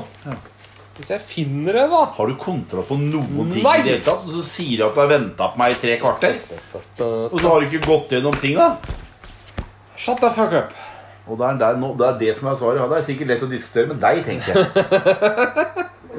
Hvis 0.98 1.08
jeg 1.14 1.24
finner 1.24 1.78
det, 1.78 1.86
da. 1.88 2.02
Har 2.18 2.28
du 2.28 2.36
kontra 2.38 2.84
på 2.84 2.98
noen 3.00 3.48
ting 3.52 3.64
Nei. 3.64 3.78
i 3.80 3.84
det 3.86 3.94
hele 3.94 4.04
tatt? 4.04 4.26
Og 4.26 4.36
så 4.36 4.44
sier 4.44 4.82
du 4.82 4.86
at 4.90 4.96
du 4.96 5.00
har 5.00 5.12
venta 5.14 5.48
på 5.54 5.62
meg 5.62 5.76
i 5.76 5.80
tre 5.80 5.96
kvarter? 6.02 6.40
Og 7.00 7.36
så 7.38 7.46
har 7.48 7.62
du 7.62 7.70
ikke 7.70 7.86
gått 7.86 8.12
gjennom 8.18 8.36
ting, 8.42 8.58
da? 8.60 8.74
Shut 9.96 10.20
the 10.20 10.28
fuck 10.34 10.52
up. 10.58 10.74
Og 11.30 11.38
det 11.38 11.46
er, 11.46 11.58
der, 11.62 11.76
no, 11.78 11.92
det 11.96 12.06
er 12.08 12.16
det 12.18 12.32
som 12.36 12.50
er 12.50 12.56
svaret. 12.58 12.82
Ja, 12.82 12.88
det 12.90 12.98
er 12.98 13.06
sikkert 13.06 13.30
lett 13.30 13.44
å 13.46 13.50
diskutere 13.50 13.92
med 13.92 14.02
deg, 14.02 14.24
tenker 14.26 14.58
jeg. 14.58 14.66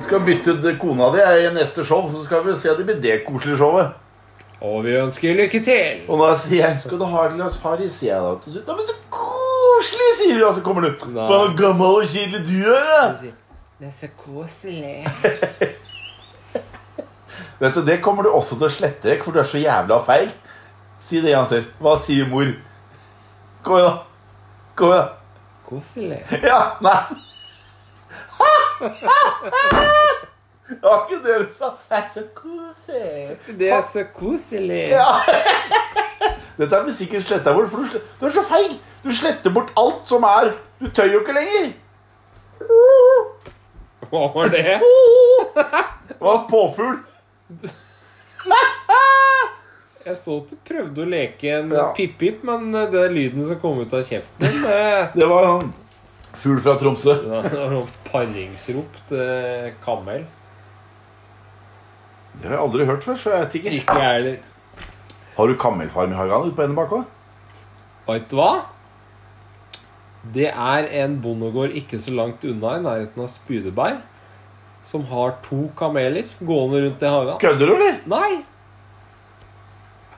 Vi 0.04 0.08
skal 0.08 0.20
bytte 0.20 0.52
ut 0.52 0.80
kona 0.80 1.06
di 1.16 1.22
i 1.46 1.52
neste 1.56 1.86
show, 1.86 2.10
så 2.12 2.26
skal 2.26 2.42
vi 2.44 2.54
se 2.60 2.68
at 2.70 2.78
det 2.78 2.84
blir 2.86 2.98
det 3.02 3.22
koselige 3.24 3.58
showet. 3.58 3.94
Og 4.60 4.82
vi 4.84 4.98
ønsker 5.00 5.38
lykke 5.38 5.62
til. 5.64 6.02
Og 6.12 6.20
da 6.20 6.34
sier 6.36 6.68
jeg 6.68 6.82
'Skal 6.82 7.00
du 7.00 7.06
ha 7.06 7.26
et 7.28 7.34
glass 7.38 7.58
Farris?' 7.58 7.96
sier 8.00 8.14
jeg 8.14 8.22
da. 8.22 8.28
Og 8.28 8.42
så, 8.48 8.60
«Ja, 8.68 8.76
men 8.76 8.86
så 8.86 8.94
koselig, 9.10 10.12
sier 10.20 10.38
du. 10.40 10.48
Og 10.48 10.54
så 10.54 10.62
kommer 10.62 10.82
du. 10.82 10.92
Faen, 11.00 11.16
så 11.28 11.56
gammel 11.58 11.86
og 11.86 12.04
kjedelig 12.04 12.48
du 12.48 12.74
er, 12.74 12.84
da. 12.84 13.18
Det 13.80 13.88
er 13.88 13.92
så 14.02 14.08
koselig. 14.26 15.08
Vet 17.60 17.76
du, 17.76 17.86
Det 17.86 18.02
kommer 18.02 18.24
du 18.24 18.30
også 18.30 18.56
til 18.58 18.68
å 18.68 18.70
slette 18.70 19.10
vekk, 19.10 19.24
for 19.24 19.32
du 19.32 19.40
er 19.40 19.44
så 19.44 19.58
jævla 19.58 20.06
feil. 20.06 20.32
Si 21.00 21.22
det 21.22 21.32
en 21.32 21.40
gang 21.40 21.50
til. 21.50 21.66
Hva 21.80 22.00
sier 22.00 22.28
mor? 22.28 22.52
Kom 23.64 23.78
igjen, 23.78 23.90
da. 23.90 23.98
Kom 24.76 24.88
igjen. 24.92 25.08
Koselig. 25.70 26.26
Ja, 26.44 26.76
nei. 26.82 27.33
Det 30.74 30.80
var 30.82 31.02
ikke 31.06 31.20
det 31.26 31.34
du 31.44 31.50
sa. 31.58 31.70
Det 31.90 31.98
er 31.98 32.06
så 32.14 32.22
koselig. 32.36 33.38
Det 33.60 33.70
er 33.76 33.82
så 33.94 34.04
koselig. 34.16 34.84
Ja. 34.90 35.10
Dette 36.58 36.78
er 36.78 36.86
vi 36.88 36.94
sikkert 36.96 37.26
sletta 37.26 37.54
bort, 37.54 37.70
for 37.72 37.84
du, 37.92 37.98
er 38.26 38.34
så 38.34 38.44
feig. 38.48 38.78
Du 39.04 39.12
sletter 39.14 39.52
bort 39.54 39.74
alt 39.78 40.08
som 40.08 40.24
er 40.24 40.54
Du 40.80 40.88
tør 40.96 41.10
jo 41.12 41.20
ikke 41.24 41.36
lenger. 41.36 41.74
Hva 44.14 44.24
var 44.36 44.52
det? 44.54 44.64
Det 46.08 46.18
var 46.22 46.46
påfugl. 46.50 46.98
Jeg 50.04 50.18
så 50.20 50.38
at 50.42 50.50
du 50.52 50.58
prøvde 50.68 51.04
å 51.04 51.08
leke 51.08 51.52
en 51.60 51.72
Ja. 51.72 51.86
pip-pip, 51.96 52.42
men 52.44 52.72
det 52.92 53.00
er 53.06 53.14
lyden 53.14 53.44
som 53.48 53.60
kom 53.62 53.80
ut 53.80 53.94
av 53.96 54.04
kjeften 54.04 54.44
det 54.64 55.12
Det 55.16 55.28
var 55.30 55.48
en 55.62 55.70
fugl 56.44 56.60
fra 56.64 56.76
Tromsø. 56.80 57.16
det 57.24 57.56
var 57.56 57.72
noen 57.72 57.92
paringsrop 58.08 58.98
til 59.10 59.74
kamel. 59.84 60.26
Det 62.34 62.50
har 62.50 62.58
jeg 62.58 62.64
aldri 62.66 62.88
hørt 62.90 63.06
før, 63.06 63.18
så 63.20 63.34
jeg 63.34 63.46
vet 63.46 63.58
ikke. 63.60 63.76
Ikke 63.80 63.98
jeg 64.02 64.16
heller. 64.18 64.38
Har 65.34 65.50
du 65.50 65.58
kamelfarm 65.58 66.14
i 66.14 66.18
hagen 66.18 66.48
ute 66.50 66.58
på 66.58 66.66
Enebakk 66.66 66.96
òg? 67.00 67.04
Vet 68.08 68.26
du 68.30 68.38
hva? 68.38 68.52
Det 70.34 70.50
er 70.50 70.88
en 71.04 71.18
bondegård 71.24 71.76
ikke 71.78 72.00
så 72.00 72.14
langt 72.16 72.44
unna, 72.48 72.78
i 72.78 72.84
nærheten 72.84 73.24
av 73.24 73.30
Spydeberg, 73.32 74.02
som 74.88 75.06
har 75.10 75.38
to 75.46 75.66
kameler 75.80 76.28
gående 76.40 76.84
rundt 76.86 77.04
i 77.04 77.14
hagen. 77.16 77.40
Kødder 77.44 77.72
du, 77.72 77.76
eller? 77.76 78.02
Nei! 78.12 78.44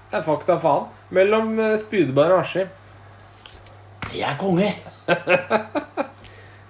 Det 0.10 0.20
er 0.22 0.26
fakta 0.26 0.58
faen. 0.62 0.90
Mellom 1.14 1.58
eh, 1.60 1.78
Spydeberg 1.82 2.38
og 2.38 2.44
Askim. 2.44 2.70
Det 4.12 4.22
er 4.24 4.38
konge. 4.40 4.70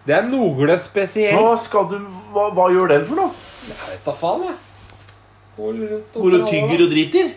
Det 0.06 0.14
er 0.14 0.28
noe 0.30 0.78
spesielt. 0.78 1.40
Hva 1.40 1.56
skal 1.62 1.88
du 1.90 1.96
Hva, 2.34 2.50
hva 2.54 2.68
gjør 2.74 2.92
den 2.94 3.08
for 3.10 3.22
noe? 3.24 3.32
Jeg 3.66 3.80
vet 3.90 4.06
da 4.06 4.14
faen, 4.14 4.44
jeg. 4.46 4.60
Hvor 5.56 6.36
du 6.36 6.38
tygger 6.46 6.84
og 6.86 6.92
driter? 6.92 7.32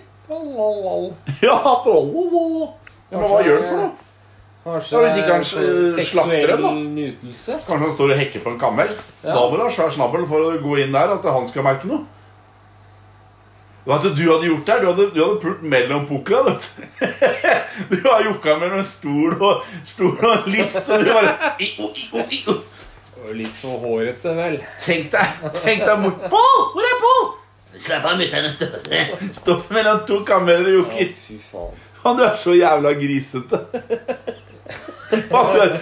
Ja, 1.47 1.57
trolololo. 1.85 2.69
men 3.11 3.25
hva 3.25 3.41
gjør 3.47 3.63
den 3.63 3.71
for 3.71 3.81
noe? 3.85 3.95
Kanskje 4.69 5.01
hvis 5.01 5.17
ikke 5.23 5.33
han 5.33 5.45
slakter 5.47 6.51
den, 6.51 6.65
da. 6.67 6.73
nytelse. 6.99 7.57
Kanskje 7.65 7.87
han 7.87 7.95
står 7.95 8.13
og 8.13 8.19
hekker 8.21 8.43
på 8.45 8.53
en 8.53 8.59
kamel? 8.61 8.91
Ja. 9.23 9.33
Da 9.33 9.47
må 9.49 9.57
du 9.57 9.65
ha 9.65 9.71
svær 9.73 9.95
snabel 9.95 10.27
for 10.29 10.51
å 10.51 10.59
gå 10.61 10.81
inn 10.83 10.93
der, 10.93 11.15
at 11.15 11.25
han 11.25 11.47
skal 11.49 11.65
merke 11.65 11.89
noe. 11.89 12.05
Hva 13.89 13.97
hadde 13.97 14.11
du 14.19 14.25
hadde 14.29 14.45
gjort 14.51 14.67
der? 14.69 14.83
Du 14.83 14.87
hadde, 14.91 15.05
du 15.15 15.21
hadde 15.23 15.41
pult 15.41 15.63
mellom 15.65 16.03
pukla, 16.09 16.43
vet 16.45 16.67
du. 16.77 17.07
Du 17.95 17.97
har 18.05 18.25
jokka 18.27 18.59
mellom 18.61 18.83
stol 18.85 19.33
og, 19.39 19.63
stol 19.89 20.19
og 20.29 20.49
list, 20.53 20.77
så 20.85 20.99
du 21.01 21.09
bare 21.09 21.55
i, 21.65 21.71
o, 21.81 21.89
i, 21.97 22.05
o, 22.13 22.25
i, 22.29 22.43
o. 22.53 22.57
Og 23.25 23.31
Litt 23.39 23.57
for 23.57 23.81
hårete, 23.81 24.35
vel. 24.37 24.59
Tenk 24.85 25.09
deg, 25.15 25.41
tenk 25.63 25.87
deg 25.89 26.03
mor. 26.05 26.19
Pål! 26.33 26.61
Hvor 26.75 26.91
er 26.91 27.01
Pål? 27.07 27.25
Slapp 27.79 28.07
av, 28.11 28.21
mutter'n. 28.21 29.33
Stopp 29.39 29.73
mellom 29.73 30.05
to 30.09 30.21
kameler 30.27 30.69
og 30.83 30.93
Ja, 30.93 31.07
jokker. 31.07 31.13
fy 31.25 31.39
faen. 31.49 31.85
Han, 32.05 32.21
er 32.29 32.37
så 32.45 32.55
jævla 32.59 32.93
grisete. 32.99 33.61
Han, 35.33 35.55
er 35.65 35.79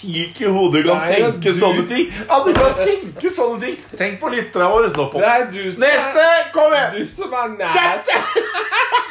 syk 0.00 0.40
i 0.40 0.48
hodet, 0.48 0.82
du 0.84 0.88
kan 0.88 1.02
Nei, 1.04 1.20
tenke 1.20 1.52
du- 1.52 1.60
sånne 1.60 1.86
ting. 1.88 2.08
Ja, 2.28 2.38
du 2.44 2.52
kan 2.56 2.74
tenke 2.80 3.30
sånne 3.36 3.60
ting. 3.60 3.76
Tenk 4.00 4.20
på 4.20 4.30
lytterne 4.32 4.70
våre. 4.72 4.90
Stå 4.90 5.10
på. 5.12 5.20
Er 5.22 5.46
du 5.52 5.70
som 5.70 5.84
Neste! 5.86 6.26
Kom 6.54 6.72
igjen! 6.72 6.94
du 6.98 7.06
som 7.06 7.32
er 7.34 7.54
nær. 7.58 8.02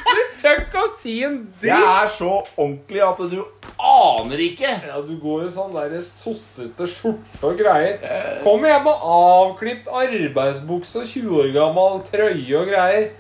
Du 0.10 0.22
tør 0.42 0.56
ikke 0.64 0.82
å 0.82 0.88
si 0.96 1.20
en 1.28 1.36
Jeg 1.62 1.84
er 1.86 2.08
så 2.10 2.30
ordentlig 2.58 3.02
at 3.06 3.20
du 3.30 3.42
aner 3.78 4.40
ikke. 4.42 4.72
Ja, 4.88 5.02
du 5.06 5.12
går 5.22 5.44
i 5.46 5.52
sånn 5.54 5.74
der 5.76 6.00
sossete 6.02 6.88
skjorte 6.90 7.44
og 7.46 7.60
greier. 7.60 8.00
Kom 8.44 8.64
hjem 8.66 8.88
med 8.88 9.04
avklipt 9.14 9.92
arbeidsbukse 9.92 11.04
og 11.04 11.12
20 11.12 11.36
år 11.44 11.52
gammel 11.54 12.00
trøye 12.08 12.58
og 12.58 12.72
greier. 12.72 13.12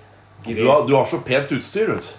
Du 0.47 0.63
har, 0.65 0.87
du 0.87 0.95
har 0.95 1.05
så 1.11 1.19
pent 1.27 1.51
utstyr, 1.51 1.93
du. 1.93 2.09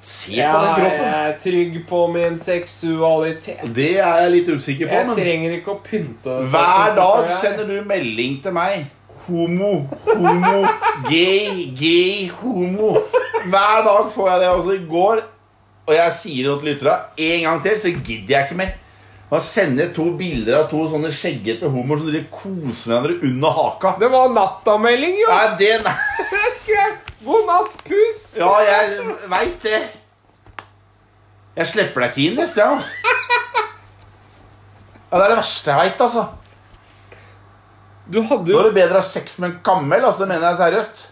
Se 0.00 0.30
på 0.30 0.58
den 0.62 0.74
kroppen. 0.74 1.04
jeg 1.04 1.28
er 1.28 1.38
trygg 1.42 1.78
på 1.88 2.00
min 2.12 2.38
seksualitet. 2.38 3.64
Det 3.74 3.90
er 3.98 4.20
jeg 4.22 4.30
litt 4.36 4.48
usikker 4.48 4.88
på. 4.88 4.94
Jeg 4.94 5.06
Men 5.08 5.16
trenger 5.18 5.56
ikke 5.58 5.74
å 5.74 5.80
pynte 5.84 6.36
hver 6.52 6.94
dag 6.98 7.32
sender 7.34 7.66
du 7.66 7.80
melding 7.86 8.38
til 8.44 8.54
meg. 8.54 8.86
Homo, 9.28 9.72
homo, 10.06 10.62
gay, 11.08 11.66
gay, 11.76 12.28
homo. 12.40 12.94
Hver 13.44 13.82
dag 13.84 14.12
får 14.14 14.30
jeg 14.30 14.40
det. 14.40 14.52
Altså 14.54 14.76
i 14.78 14.84
går 14.88 15.24
Og 15.88 15.94
jeg 15.94 16.12
sier 16.12 16.48
det 16.48 16.54
til 16.60 16.68
lytterne 16.68 16.96
en 17.26 17.42
gang 17.46 17.62
til, 17.64 17.76
så 17.80 17.92
gidder 17.92 18.34
jeg 18.34 18.46
ikke 18.48 18.58
mer. 18.60 18.72
Man 19.30 19.40
sender 19.44 19.90
to 19.92 20.04
bilder 20.16 20.62
av 20.62 20.70
to 20.70 20.86
sånne 20.88 21.10
skjeggete 21.12 21.68
homoer 21.68 22.00
som 22.00 22.08
driver 22.08 22.30
koser 22.32 22.92
hverandre 22.94 23.18
under 23.28 23.56
haka. 23.58 23.94
Det 24.00 24.08
var 24.12 24.32
nattamelding, 24.32 25.18
jo! 25.20 25.28
Nei, 25.32 25.48
det 25.60 25.74
nei. 25.84 25.96
Jeg 27.18 27.26
'God 27.26 27.46
natt, 27.46 27.72
puss'. 27.88 28.36
Ja, 28.38 28.52
jeg 28.62 28.98
veit 29.30 29.62
det. 29.62 29.80
Jeg 31.56 31.66
slipper 31.66 32.00
deg 32.00 32.10
ikke 32.12 32.26
inn 32.30 32.36
neste 32.38 32.60
gang. 32.62 32.76
Altså. 32.76 32.92
Ja, 35.10 35.16
Det 35.18 35.24
er 35.24 35.28
det 35.28 35.36
verste 35.38 35.70
jeg 35.70 35.78
veit, 35.80 36.00
altså. 36.00 36.24
Du 38.12 38.22
hadde 38.22 38.52
jo 38.52 38.56
Nå 38.56 38.60
er 38.60 38.68
det 38.70 38.74
bedre 38.74 38.98
å 38.98 39.02
ha 39.02 39.04
sex 39.04 39.38
med 39.40 39.50
en 39.50 39.58
kamel. 39.64 40.04
Altså, 40.04 40.20
det 40.24 40.28
mener 40.28 40.48
jeg 40.48 40.56
seriøst. 40.62 41.06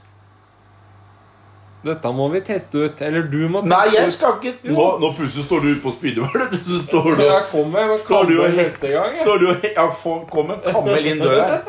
Dette 1.86 2.10
må 2.12 2.28
vi 2.32 2.40
teste 2.40 2.78
ut. 2.86 3.02
Eller 3.02 3.26
du 3.30 3.48
må 3.48 3.60
teste 3.62 3.70
Nei, 3.74 3.94
jeg 3.94 4.12
skal 4.12 4.38
ikke 4.40 4.72
Nå, 4.74 4.86
nå 5.02 5.10
plutselig 5.14 5.44
står 5.46 5.60
du 5.62 5.68
ute 5.74 5.82
på 5.84 5.92
spydehvalen. 5.92 6.56
Så 6.70 6.80
står 6.86 7.10
du 7.18 7.22
Jeg 7.26 7.42
kommer 7.50 7.86
med 7.90 7.98
Står 8.00 8.24
du 8.30 8.34
og 8.42 8.50
neste 8.56 8.88
gang. 8.94 9.12
jeg. 9.12 9.20
Står 9.26 9.38
du 9.42 9.46
og 9.50 9.66
ja, 9.76 9.86
få- 10.02 10.24
Kom 10.30 10.50
en 10.54 10.62
kamel 10.66 11.06
inn 11.12 11.18
døra. 11.22 11.60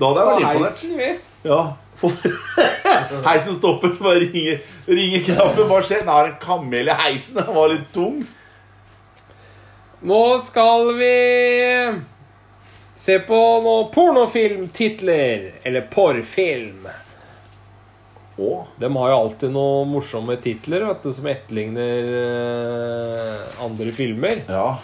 Da 0.00 0.10
hadde 0.10 0.18
jeg 0.18 0.26
vært 0.32 0.82
imponert. 0.86 1.22
Ja. 1.44 1.62
Heisen 3.26 3.54
stopper. 3.54 3.96
Bare 4.02 4.22
ringer, 4.24 4.62
ringer 4.86 5.26
knappen. 5.26 5.68
Hva 5.70 5.82
skjer? 5.84 6.06
Nå 6.06 6.16
det 6.22 6.32
en 6.32 6.40
kamel 6.42 6.90
i 6.90 6.96
heisen. 7.02 7.40
Den 7.42 7.54
var 7.54 7.70
litt 7.72 7.92
tung. 7.94 8.22
Nå 10.02 10.22
skal 10.42 10.90
vi 10.98 11.14
se 12.98 13.20
på 13.26 13.38
noen 13.62 13.88
pornofilmtitler. 13.94 15.48
Eller 15.62 15.88
porrfilm. 15.92 16.90
Å. 18.42 18.52
De 18.80 18.88
har 18.96 19.10
jo 19.12 19.16
alltid 19.16 19.52
noen 19.52 19.90
morsomme 19.92 20.38
titler 20.40 20.86
vet 20.88 21.02
du, 21.04 21.10
som 21.12 21.26
etterligner 21.28 22.06
uh, 22.16 23.58
andre 23.62 23.92
filmer. 23.94 24.40
Ja. 24.48 24.78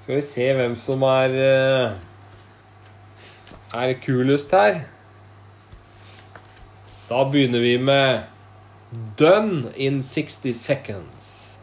Skal 0.00 0.16
vi 0.16 0.22
se 0.24 0.46
hvem 0.56 0.78
som 0.80 1.04
er 1.04 1.36
uh, 1.36 1.98
er 3.76 3.94
kulest 4.02 4.50
her. 4.56 4.82
Da 7.10 7.24
begynner 7.26 7.58
vi 7.58 7.78
med 7.78 8.20
Done 9.18 9.72
in 9.74 10.02
60 10.02 10.54
seconds. 10.54 11.56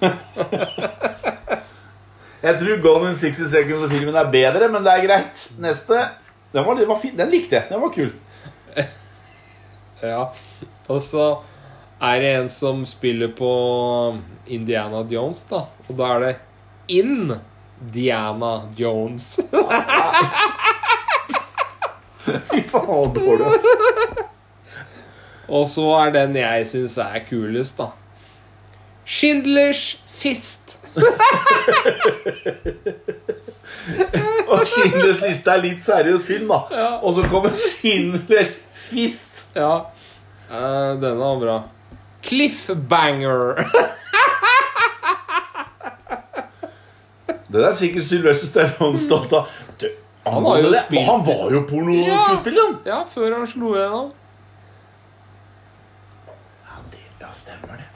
Jeg 2.42 2.56
tror 2.58 2.80
Gone 2.82 3.12
in 3.12 3.16
60 3.20 3.50
Seconds 3.52 3.84
og 3.84 3.92
filmen 3.92 4.16
er 4.18 4.30
bedre, 4.32 4.66
men 4.72 4.82
det 4.82 4.90
er 4.90 5.04
greit. 5.04 5.42
Neste. 5.62 5.94
Den 6.50 6.66
var, 6.66 6.74
den 6.74 6.88
var 6.88 6.98
fin. 6.98 7.14
Den 7.18 7.30
likte 7.30 7.54
jeg. 7.60 7.68
Den 7.70 7.80
var 7.84 7.94
kul. 7.94 8.10
Ja. 10.00 10.22
Og 10.88 11.02
så 11.04 11.24
er 12.00 12.22
det 12.22 12.30
en 12.38 12.48
som 12.48 12.86
spiller 12.88 13.28
på 13.36 13.50
Indiana 14.48 15.04
Jones, 15.12 15.44
da. 15.50 15.66
Og 15.86 15.98
da 15.98 16.04
er 16.14 16.20
det 16.24 16.36
In 16.96 17.34
Diana 17.94 18.62
Jones. 18.78 19.36
Fy 22.24 22.62
faen, 22.72 23.12
dårlig, 23.12 23.44
altså. 23.44 23.99
Og 25.50 25.66
så 25.68 25.82
er 25.98 26.12
den 26.14 26.36
jeg 26.38 26.66
syns 26.70 26.94
er 27.02 27.18
kulest, 27.28 27.78
da. 27.80 27.90
Schindlers 29.10 29.96
Fist. 30.20 30.76
Og 34.50 34.60
Schindlers 34.68 35.20
liste 35.24 35.50
er 35.54 35.62
litt 35.64 35.82
seriøs 35.86 36.22
film, 36.26 36.48
da. 36.52 36.60
Ja. 36.74 36.88
Og 37.02 37.14
så 37.16 37.24
kommer 37.32 37.50
Schindlers 37.58 38.58
Fist. 38.90 39.50
Ja. 39.56 39.72
Uh, 40.50 40.94
denne 41.00 41.16
var 41.18 41.40
bra. 41.42 41.56
Cliffbanger. 42.26 43.64
Det 47.50 47.64
er 47.66 47.74
sikkert 47.74 48.04
Sylvester 48.06 48.46
Stallone 48.46 48.98
stolt 49.02 49.32
av. 49.34 49.48
Han, 50.26 50.34
Han 50.34 50.44
var 50.44 50.58
jo 50.60 50.68
Han 51.06 51.22
var 51.26 51.50
jo 51.54 51.60
pornoskuespiller, 51.66 52.66
han. 52.66 52.74
ja, 52.86 52.98
før 53.08 53.38
han 53.38 53.46
slo 53.48 53.70
igjennom. 53.74 54.10
Ja, 56.68 56.76
det, 56.92 57.00
ja, 57.22 57.30
stemmer 57.34 57.80
det. 57.80 57.88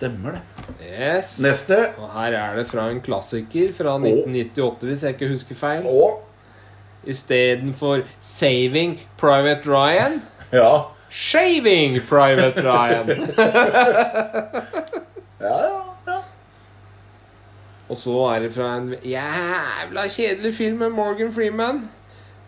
Stemmer 0.00 0.38
det. 0.38 0.40
Yes. 0.80 1.34
Neste. 1.44 1.76
Og 2.00 2.08
her 2.14 2.32
er 2.40 2.54
det 2.56 2.66
fra 2.70 2.86
en 2.88 3.02
klassiker 3.04 3.68
fra 3.76 3.98
1998, 4.00 4.86
hvis 4.88 5.02
jeg 5.04 5.14
ikke 5.18 5.28
husker 5.34 5.58
feil. 5.60 5.84
Istedenfor 7.04 8.02
Saving 8.20 8.96
Private 9.20 9.68
Ryan, 9.68 10.22
Ja. 10.52 10.72
Shaving 11.10 11.98
Private 12.08 12.62
Ryan. 12.64 13.08
Ja, 15.40 15.56
ja, 15.64 15.76
ja. 16.06 16.16
Og 17.88 17.96
så 17.96 18.12
er 18.34 18.42
det 18.44 18.50
fra 18.52 18.74
en 18.76 18.90
jævla 19.02 20.02
kjedelig 20.12 20.50
film 20.54 20.82
med 20.84 20.90
Morgan 20.92 21.30
Freeman. 21.32 21.78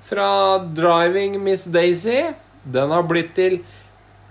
Fra 0.05 0.59
Driving 0.77 1.39
Miss 1.43 1.65
Daisy. 1.73 2.21
Den 2.75 2.93
har 2.93 3.03
blitt 3.09 3.33
til 3.35 3.57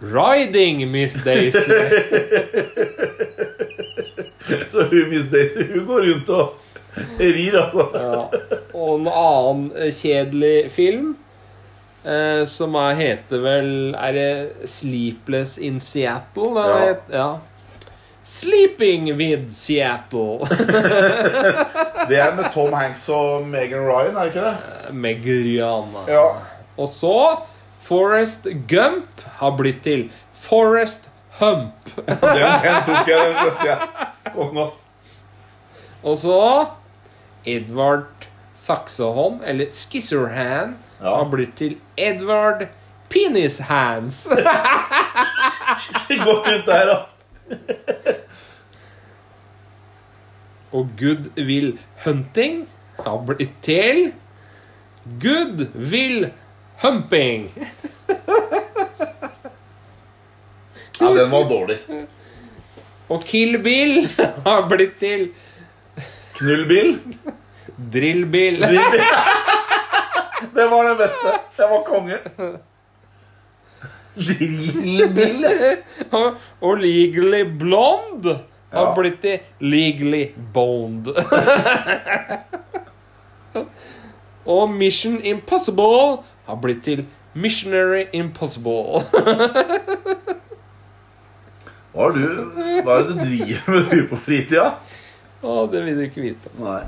Riding 0.01 0.87
Miss 0.91 1.13
Daisy. 1.25 1.59
Så 4.71 4.83
hun 4.83 5.09
Miss 5.09 5.27
Daisy 5.31 5.63
hun 5.73 5.85
går 5.87 6.01
rundt 6.11 6.29
og 6.29 6.53
rir, 7.19 7.57
altså. 7.59 7.85
Ja. 7.95 8.23
Og 8.73 8.95
en 8.99 9.07
annen 9.11 9.67
eh, 9.77 9.91
kjedelig 9.95 10.71
film 10.73 11.11
eh, 12.05 12.41
som 12.49 12.75
er, 12.79 12.95
heter 12.99 13.43
vel 13.43 13.71
Er 13.95 14.11
det 14.17 14.67
Sleepless 14.69 15.57
in 15.61 15.79
Seattle? 15.79 16.49
Den 16.57 16.67
Ja. 16.67 16.85
het- 16.87 17.13
ja. 17.13 17.29
Sleeping 18.23 19.07
with 19.17 19.49
Seattle. 19.49 20.39
Det 22.09 22.17
er 22.21 22.35
med 22.35 22.45
Tom 22.53 22.73
Hanks 22.73 23.07
og 23.09 23.47
Megan 23.49 23.81
Ryan, 23.87 24.15
er 24.15 24.19
det 24.19 24.27
ikke 24.29 24.43
det? 24.45 24.93
Meg 24.93 25.23
Rihanna. 25.25 26.03
Ja. 26.07 26.27
Og 26.77 26.87
så 26.89 27.15
Forest 27.81 28.47
Gump 28.69 29.21
har 29.39 29.55
blitt 29.57 29.81
til 29.85 30.07
Forest 30.37 31.09
Hump. 31.39 31.73
Den, 32.07 32.17
den 32.21 32.83
tok 32.85 33.07
jeg, 33.09 33.17
den 33.17 33.35
skjønte 33.39 33.67
jeg. 33.67 33.79
Og 36.03 36.17
så 36.17 36.37
Edvard 37.45 38.27
Saksehånd, 38.57 39.39
eller 39.45 39.71
Skisserhand, 39.73 40.75
Ja. 41.01 41.15
har 41.17 41.25
blitt 41.31 41.55
til 41.57 41.77
Edvard 41.97 42.67
Penishands. 43.09 44.27
Går 46.07 46.43
rundt 46.45 46.65
der, 46.69 46.85
da. 46.91 46.97
Og 50.71 50.89
Good 50.99 51.31
Will 51.37 51.73
Hunting 52.05 52.67
har 53.05 53.17
blitt 53.27 53.57
til 53.65 54.11
Good 55.23 55.65
Will 55.75 56.29
Humping. 56.81 57.51
Ja, 60.99 61.09
den 61.13 61.29
var 61.31 61.49
dårlig. 61.49 61.77
Og 63.11 63.23
Kill 63.27 63.57
Bill 63.63 64.07
har 64.45 64.67
blitt 64.69 64.99
til 65.01 65.27
Knullbil. 66.37 66.93
Drill 67.93 68.25
Bill. 68.31 68.61
Det 70.55 70.65
var 70.71 70.87
den 70.87 70.97
beste. 70.97 71.33
Det 71.57 71.67
var 71.69 71.83
konge. 71.85 72.17
Lillbil. 74.15 75.45
Og, 76.11 76.33
og 76.61 76.77
Legally 76.81 77.43
Blonde 77.59 78.39
har 78.71 78.87
Ja. 78.87 78.93
blitt 78.97 79.19
til 79.21 79.39
Legally 79.59 80.23
Boned. 80.53 81.07
og 84.55 84.69
Mission 84.73 85.19
Impossible 85.23 86.23
har 86.47 86.61
blitt 86.61 86.83
til 86.87 87.05
Missionary 87.33 88.07
Impossible. 88.13 89.03
Hva 91.91 92.07
er, 92.07 92.15
du, 92.15 92.51
hva 92.85 92.93
er 92.95 93.07
det 93.09 93.15
du 93.17 93.23
driver 93.25 93.73
med 93.73 93.89
du 93.91 94.05
på 94.07 94.17
fritida? 94.23 94.67
Å, 95.43 95.65
det 95.67 95.81
vil 95.83 95.97
du 95.97 96.03
ikke 96.05 96.23
vite. 96.23 96.51
Nei. 96.63 96.85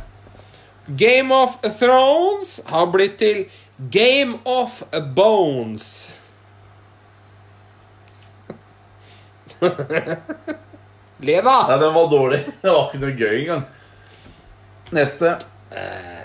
Game 0.99 1.35
of 1.35 1.57
Thrones 1.79 2.61
har 2.69 2.87
blitt 2.91 3.17
til 3.19 3.41
Game 3.91 4.39
of 4.47 4.79
Bones. 5.15 5.89
Le, 11.23 11.35
da! 11.41 11.57
Nei, 11.67 11.77
den 11.79 11.93
var 11.95 12.09
dårlig. 12.11 12.39
Det 12.61 12.71
var 12.71 12.89
ikke 12.89 13.03
noe 13.03 13.13
gøy 13.15 13.35
engang. 13.41 13.63
Neste. 14.93 15.37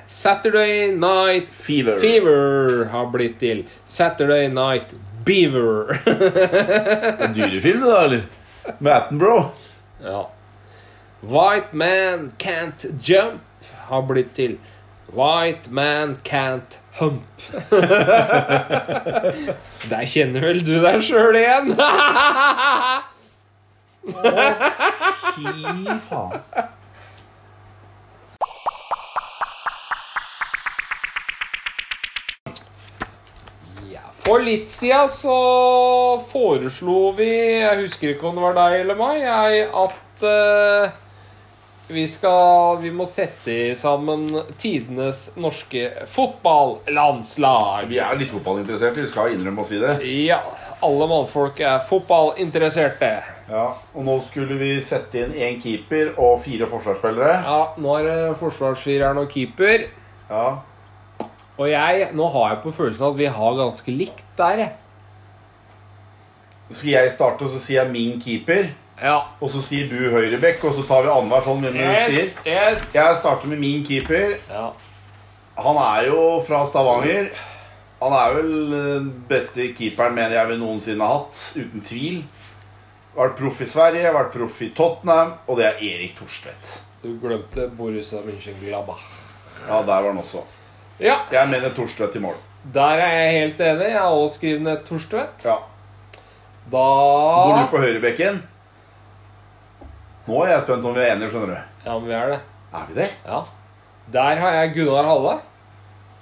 Saturday 0.08 0.90
Night 0.96 1.48
Fever. 1.60 1.98
Fever 2.00 2.84
har 2.92 3.10
blitt 3.12 3.38
til 3.42 3.64
Saturday 3.84 4.48
Night 4.48 4.94
Beaver. 5.24 5.98
En 7.26 7.34
dyrefilm, 7.36 7.80
det 7.84 7.90
da, 7.92 7.98
eller? 8.04 8.22
Med 8.78 8.92
Attenborough. 8.92 9.50
ja. 10.04 10.22
White 11.22 11.74
Man 11.74 12.32
Can't 12.38 12.84
Jump 13.02 13.40
har 13.88 14.02
blitt 14.06 14.34
til 14.36 14.52
White 15.12 15.70
Man 15.70 16.16
Can't 16.24 16.78
Hump. 17.00 17.22
Der 19.90 20.04
kjenner 20.06 20.40
vel 20.46 20.62
du 20.66 20.76
deg 20.84 21.02
sjøl 21.02 21.36
igjen? 21.40 21.74
Fy 25.34 25.98
faen. 26.08 26.38
For 34.28 34.42
litt 34.44 34.68
siden 34.68 35.08
så 35.08 35.34
foreslo 36.28 37.14
vi 37.16 37.28
Jeg 37.62 37.78
husker 37.80 38.10
ikke 38.12 38.28
om 38.28 38.36
det 38.36 38.42
var 38.44 38.56
deg 38.58 38.74
eller 38.82 38.98
meg, 38.98 39.22
jeg, 39.24 39.62
at 39.72 40.24
eh, 40.28 40.90
Vi 41.88 42.04
skal 42.12 42.76
Vi 42.82 42.90
må 42.92 43.06
sette 43.08 43.56
sammen 43.80 44.26
tidenes 44.60 45.30
norske 45.40 45.86
fotballandslag. 46.12 47.88
Vi 47.88 47.96
er 48.04 48.20
litt 48.20 48.34
fotballinteresserte, 48.34 49.06
vi 49.06 49.08
skal 49.08 49.32
innrømme 49.32 49.64
å 49.64 49.68
si 49.70 49.80
det. 49.80 49.96
Ja, 50.28 50.42
alle 50.84 51.08
mannfolk 51.08 51.62
er 51.64 51.80
fotballinteresserte. 51.88 53.12
Ja, 53.48 53.64
Og 53.96 54.04
nå 54.04 54.18
skulle 54.28 54.60
vi 54.60 54.74
sette 54.84 55.24
inn 55.24 55.32
én 55.32 55.56
keeper 55.62 56.12
og 56.20 56.42
fire 56.44 56.68
forsvarsspillere. 56.68 57.38
Ja, 57.48 57.60
nå 57.80 57.96
er 57.96 58.10
det 58.10 58.18
forsvarsfireren 58.42 59.22
og 59.24 59.32
keeper. 59.32 59.88
Ja, 60.28 60.58
Og 61.58 61.70
jeg, 61.70 62.10
nå 62.14 62.28
har 62.34 62.52
jeg 62.52 62.60
på 62.62 62.72
følelsen 62.76 63.08
at 63.08 63.16
vi 63.18 63.30
har 63.38 63.56
ganske 63.58 63.94
likt 63.94 64.26
der, 64.38 64.62
jeg. 64.62 64.72
Skal 66.70 66.90
jeg 66.92 67.10
starte, 67.14 67.46
og 67.46 67.50
så 67.50 67.58
sier 67.62 67.82
jeg 67.82 67.92
min 67.92 68.20
keeper. 68.22 68.68
Ja. 69.00 69.18
Og 69.40 69.50
så 69.50 69.62
sier 69.62 69.88
du 69.90 69.96
høyrebekk, 70.12 70.64
og 70.68 70.74
så 70.76 70.84
tar 70.86 71.06
vi 71.06 71.12
annenhver 71.12 71.46
sånn. 71.46 71.62
Hvem 71.64 71.78
du 71.78 71.82
sier. 71.82 72.32
yes. 72.46 72.88
Jeg 72.94 73.18
starter 73.20 73.50
med 73.50 73.62
min 73.62 73.84
keeper. 73.86 74.36
Ja. 74.50 74.68
Han 75.58 75.78
er 75.82 76.10
jo 76.10 76.18
fra 76.46 76.64
Stavanger. 76.68 77.30
Han 77.98 78.14
er 78.14 78.34
vel 78.36 78.50
den 78.70 79.08
beste 79.30 79.72
keeperen 79.74 80.14
mener 80.14 80.36
jeg 80.36 80.50
vi 80.52 80.58
noensinne 80.60 81.06
har 81.06 81.22
hatt. 81.24 81.40
Uten 81.58 81.82
tvil. 81.86 82.20
Vært 83.16 83.34
proff 83.40 83.62
i 83.64 83.66
Sverige, 83.66 84.12
vært 84.14 84.30
proff 84.36 84.60
i 84.62 84.68
Tottenham, 84.76 85.32
og 85.48 85.58
det 85.58 85.66
er 85.66 85.80
Erik 85.88 86.14
Thorstvedt. 86.20 86.76
Du 87.02 87.16
glemte 87.22 87.66
Borussia 87.78 88.20
Mönchengladbach. 88.22 89.02
Ja, 89.64 89.80
der 89.82 89.86
var 89.88 90.12
han 90.12 90.22
også. 90.22 90.44
Ja, 91.00 91.16
Jeg 91.32 91.48
mener 91.48 91.70
Torstvedt 91.76 92.16
i 92.16 92.18
mål. 92.22 92.34
der 92.74 92.98
er 93.04 93.12
jeg 93.14 93.32
helt 93.40 93.60
enig. 93.60 93.88
Jeg 93.92 93.98
har 94.00 94.10
også 94.10 94.34
skrevet 94.40 94.62
ned 94.62 94.84
Torstvedt. 94.84 95.44
Ja. 95.44 95.54
Går 96.70 97.54
Da 97.54 97.62
du 97.62 97.68
på 97.70 97.78
høyrebekken? 97.84 98.42
Nå 100.28 100.42
er 100.44 100.50
jeg 100.52 100.62
spent 100.66 100.84
om 100.84 100.94
vi 100.94 101.00
er 101.00 101.14
enige, 101.14 101.30
skjønner 101.32 101.54
du. 101.54 101.60
Ja, 101.86 101.98
men 101.98 102.08
vi 102.08 102.12
er 102.18 102.26
det. 102.34 102.40
Er 102.74 102.88
vi 102.88 102.94
det? 103.00 103.08
Ja. 103.26 103.38
Der 104.12 104.36
har 104.42 104.52
jeg 104.58 104.74
Gunnar 104.74 105.04
Halle. 105.08 105.38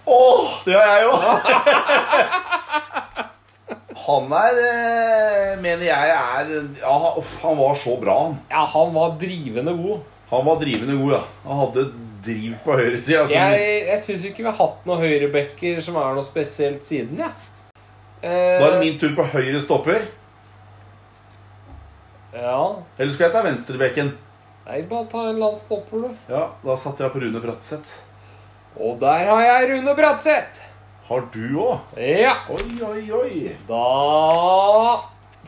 Åh, 0.07 0.53
det 0.67 0.75
har 0.77 0.87
jeg 0.87 1.03
jo! 1.03 1.12
Han 4.07 4.31
er, 4.39 4.59
eh, 4.62 5.57
mener 5.59 5.83
jeg 5.83 6.11
er 6.15 6.51
Ja, 6.79 6.93
han 7.43 7.57
var 7.59 7.75
så 7.75 7.97
bra, 8.01 8.15
han. 8.29 8.37
Ja, 8.53 8.62
han 8.71 8.93
var 8.95 9.17
drivende 9.19 9.73
god. 9.75 10.05
Han 10.31 10.45
var 10.47 10.61
drivende 10.61 10.95
god, 11.01 11.12
ja. 11.17 11.23
Han 11.49 11.59
hadde 11.65 11.83
driv 12.27 12.57
på 12.65 12.77
høyresida. 12.81 13.23
Altså. 13.23 13.35
Jeg, 13.39 13.87
jeg 13.89 14.01
syns 14.05 14.25
ikke 14.31 14.43
vi 14.45 14.49
har 14.51 14.59
hatt 14.59 14.87
noen 14.89 15.01
høyrebacker 15.07 15.81
som 15.87 15.97
er 16.03 16.15
noe 16.19 16.27
spesielt 16.27 16.85
siden, 16.87 17.23
jeg. 17.23 17.53
Da 18.23 18.29
er 18.29 18.61
det 18.61 18.77
Eh, 18.77 18.81
min 18.83 18.99
tur 18.99 19.12
på 19.15 19.25
høyre 19.33 19.61
stopper. 19.62 20.07
ja. 22.35 22.61
Eller 22.99 23.12
skal 23.12 23.29
jeg 23.29 23.35
ta 23.37 23.43
venstrebekken? 23.47 24.12
Nei, 24.67 24.81
bare 24.91 25.07
ta 25.12 25.29
en 25.31 25.39
landstopper, 25.39 26.07
du. 26.09 26.15
Ja, 26.33 26.49
da 26.65 26.75
satte 26.81 27.05
jeg 27.05 27.12
på 27.15 27.21
Rune 27.23 27.41
Bratseth. 27.45 28.01
Og 28.83 28.99
der 29.01 29.29
har 29.31 29.43
jeg 29.45 29.69
Rune 29.71 29.95
Bratseth. 29.97 30.65
Har 31.07 31.23
du 31.33 31.45
òg? 31.62 31.93
Ja. 32.03 32.33
Oi, 32.51 32.73
oi, 32.83 33.05
oi. 33.15 33.53
Da 33.69 33.83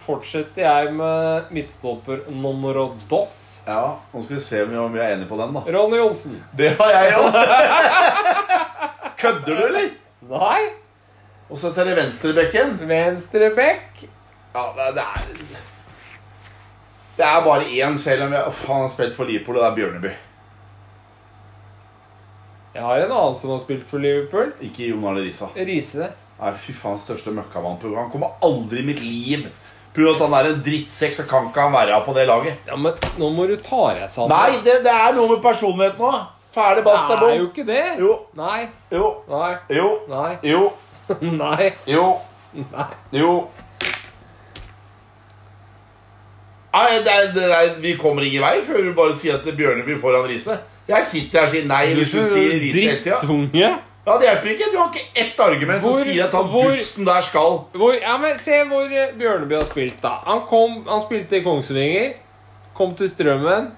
fortsetter 0.03 0.63
jeg 0.65 0.93
med 0.97 1.51
midtstopper 1.55 2.25
nummer 2.31 2.79
dos. 3.11 3.33
Ja, 3.67 3.97
Nå 4.13 4.23
skal 4.25 4.37
vi 4.39 4.43
se 4.45 4.63
om 4.65 4.93
vi 4.95 5.01
er 5.03 5.15
enige 5.17 5.29
på 5.31 5.39
den, 5.41 5.55
da. 5.57 5.63
Ronny 5.77 5.99
Johnsen. 6.01 6.37
Det 6.57 6.73
har 6.79 6.91
jeg 6.97 7.17
òg. 7.19 7.39
Kødder 9.23 9.55
du, 9.57 9.65
eller? 9.67 9.91
Nei. 10.31 10.61
Og 11.49 11.59
så 11.59 11.71
ser 11.73 11.89
vi 11.89 11.97
venstrebekken. 11.97 12.77
Venstrebekk. 12.89 14.05
Ja, 14.55 14.65
det, 14.77 15.03
er 15.03 15.27
Det 17.19 17.27
er 17.27 17.45
bare 17.45 17.65
én, 17.67 17.99
selv 17.99 18.27
om 18.27 18.33
jeg, 18.37 18.47
oh, 18.47 18.65
han 18.69 18.81
har 18.85 18.89
spilt 18.93 19.17
for 19.17 19.25
Liverpool, 19.29 19.57
og 19.59 19.65
det 19.65 19.71
er 19.71 19.77
Bjørneby. 19.79 20.15
Jeg 22.75 22.85
har 22.85 23.01
en 23.03 23.11
annen 23.11 23.35
som 23.35 23.51
har 23.51 23.59
spilt 23.63 23.87
for 23.89 23.99
Liverpool. 24.03 24.53
Ikke 24.63 24.91
Jon 24.93 25.05
Arne 25.09 25.25
Risa. 25.25 25.49
Riise. 25.57 26.11
Nei, 26.39 26.53
fy 26.55 26.75
faen, 26.79 27.01
største 27.03 27.33
møkkamann. 27.35 27.79
på- 27.83 27.95
Han 27.97 28.11
kommer 28.13 28.37
aldri 28.47 28.79
i 28.85 28.87
mitt 28.87 29.01
liv 29.03 29.49
Pga. 29.95 30.11
at 30.15 30.21
han 30.25 30.35
er 30.39 30.49
en 30.53 30.59
drittsekk, 30.63 31.15
så 31.17 31.25
kan 31.29 31.49
ikke 31.49 31.61
han 31.67 31.73
være 31.73 32.01
på 32.07 32.15
det 32.15 32.27
laget. 32.29 32.59
Ja, 32.69 32.77
men 32.77 32.93
nå 33.19 33.31
må 33.35 33.47
du 33.49 33.57
ta 33.57 33.95
deg 33.97 34.11
sammen. 34.13 34.35
Nei, 34.35 34.61
det, 34.65 34.81
det 34.85 34.93
er 34.95 35.15
noe 35.17 35.29
med 35.33 35.43
personlighet 35.43 35.99
nå. 35.99 36.13
Ferdig, 36.55 36.83
basta, 36.85 37.17
det 37.21 37.31
er 37.33 37.39
jo 37.39 37.49
ikke 37.51 37.65
det. 37.69 37.83
Jo, 38.01 38.13
Nei. 38.39 38.67
jo, 38.91 39.09
Nei. 39.29 39.53
jo, 39.77 39.89
Nei. 40.09 40.33
jo, 40.43 40.63
Nei. 41.43 41.73
jo, 41.87 42.07
Nei. 42.73 42.87
jo. 43.13 43.33
Nei, 46.73 46.99
det 47.05 47.13
er, 47.13 47.29
det 47.35 47.45
er, 47.53 47.71
Vi 47.83 47.95
kommer 48.01 48.23
ingen 48.23 48.43
vei 48.45 48.59
før 48.67 48.83
du 48.85 48.91
bare 48.97 49.15
sier 49.17 49.39
at 49.39 49.47
Bjørneby 49.57 49.97
foran 50.01 50.27
Riise. 50.29 50.59
Jeg 50.89 51.05
sitter 51.05 51.41
her 51.43 51.47
og 51.49 51.53
sier 51.53 51.67
nei 51.69 51.85
hvis 51.97 52.13
du 52.13 52.21
sier 52.23 52.55
Riise 52.61 52.81
hele 52.85 52.99
tida. 53.05 53.19
Drittunge. 53.23 53.71
Ja, 54.09 54.17
det 54.19 54.29
hjelper 54.29 54.51
ikke. 54.55 54.69
Du 54.73 54.79
har 54.81 54.89
ikke 54.95 55.23
ett 55.23 55.41
argument 55.45 55.83
som 55.85 55.99
sier 56.01 56.25
at 56.25 56.33
han 56.39 56.49
hvor- 56.49 56.73
dusten 56.73 57.05
der 57.09 57.21
skal 57.27 57.59
Hvor, 57.75 57.93
ja, 58.01 58.17
men 58.23 58.39
Se 58.41 58.63
hvor 58.71 58.89
eh, 58.89 59.13
Bjørneby 59.19 59.59
har 59.59 59.65
spilt, 59.69 60.01
da. 60.03 60.15
Han, 60.25 60.41
kom, 60.49 60.79
han 60.89 61.01
spilte 61.05 61.37
i 61.37 61.45
Kongsvinger. 61.45 62.15
Kom 62.79 62.95
til 62.95 63.09
Strømmen. 63.11 63.71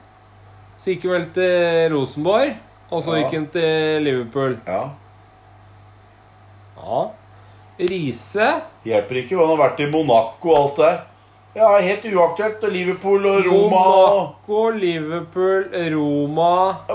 Så 0.79 0.93
gikk 0.95 1.03
han 1.09 1.12
vel 1.19 1.27
til 1.35 1.95
Rosenborg. 1.97 2.55
Og 2.90 3.03
så 3.03 3.16
Ja. 3.16 3.23
gikk 3.25 3.35
han 3.35 3.47
til 3.55 4.03
Liverpool. 4.07 4.59
Ja, 4.66 4.85
Ja. 6.81 7.01
Riise 7.81 8.47
Hjelper 8.85 9.21
ikke. 9.23 9.37
Han 9.38 9.51
har 9.57 9.61
vært 9.69 9.81
i 9.81 9.90
Monaco 9.90 10.51
og 10.53 10.57
alt 10.59 10.77
det 10.77 10.85
der. 10.87 10.99
Ja, 11.55 11.79
helt 11.83 12.05
uaktuelt. 12.07 12.63
Liverpool 12.71 13.25
og 13.27 13.47
Roma 13.47 13.79
Monaco, 13.83 14.61
Liverpool, 14.71 15.65
Roma 15.95 16.51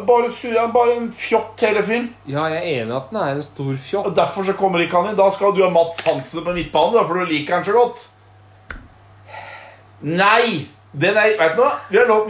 Bare 0.07 0.29
sur, 0.31 0.55
bare 0.71 0.95
en 0.95 1.09
fjott 1.11 1.59
hele 1.65 1.83
film. 1.83 2.07
Ja, 2.25 2.45
jeg 2.53 2.61
er 2.61 2.69
enig 2.83 2.93
i 2.93 2.97
at 3.01 3.11
den 3.11 3.19
er 3.19 3.35
en 3.35 3.43
stor 3.43 3.73
fjott. 3.75 4.07
Og 4.07 4.15
derfor 4.15 4.47
så 4.47 4.55
kommer 4.55 4.79
ikke 4.85 5.01
han 5.01 5.11
inn. 5.11 5.19
Da 5.19 5.27
skal 5.35 5.51
du 5.57 5.59
ha 5.65 5.69
Mats 5.75 5.99
Hansen 6.07 6.45
på 6.45 6.55
midtbanen, 6.55 7.01
for 7.03 7.19
du 7.19 7.33
liker 7.33 7.57
han 7.57 7.67
så 7.67 7.75
godt. 7.75 8.07
Nei! 10.05 10.69
Den 10.95 11.17
er 11.19 11.35
Vet 11.35 11.55
du 11.57 11.59
hva? 11.59 11.71
Vi 11.91 11.99
har 11.99 12.07
lov 12.07 12.29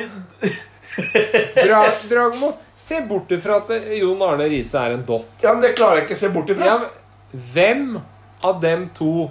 Dra, 1.68 1.82
Dragmo, 2.10 2.54
se 2.78 3.02
bort 3.06 3.30
ifra 3.36 3.60
at 3.60 3.70
eh, 3.76 3.98
Jon 4.00 4.22
Arne 4.26 4.48
Riise 4.50 4.80
er 4.80 4.96
en 4.96 5.04
dott. 5.06 5.28
Ja, 5.44 5.52
men 5.54 5.62
Det 5.62 5.76
klarer 5.78 6.02
jeg 6.02 6.08
ikke 6.08 6.18
å 6.18 6.22
se 6.24 6.30
bort 6.34 6.50
ifra. 6.54 6.70
Ja, 6.72 7.42
hvem 7.54 8.00
av 8.46 8.62
dem 8.64 8.88
to 8.96 9.28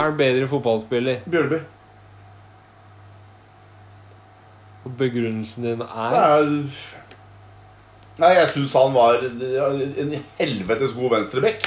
er 0.00 0.12
bedre 0.18 0.48
fotballspiller? 0.50 1.22
Bjørneby. 1.24 1.62
Og 4.82 4.94
begrunnelsen 4.98 5.62
din 5.66 5.82
er 5.84 6.48
Nei, 8.20 8.30
jeg 8.36 8.48
syns 8.52 8.74
han 8.76 8.92
var 8.94 9.22
en 9.24 10.12
helvetes 10.38 10.92
god 10.98 11.14
venstrebekk. 11.14 11.64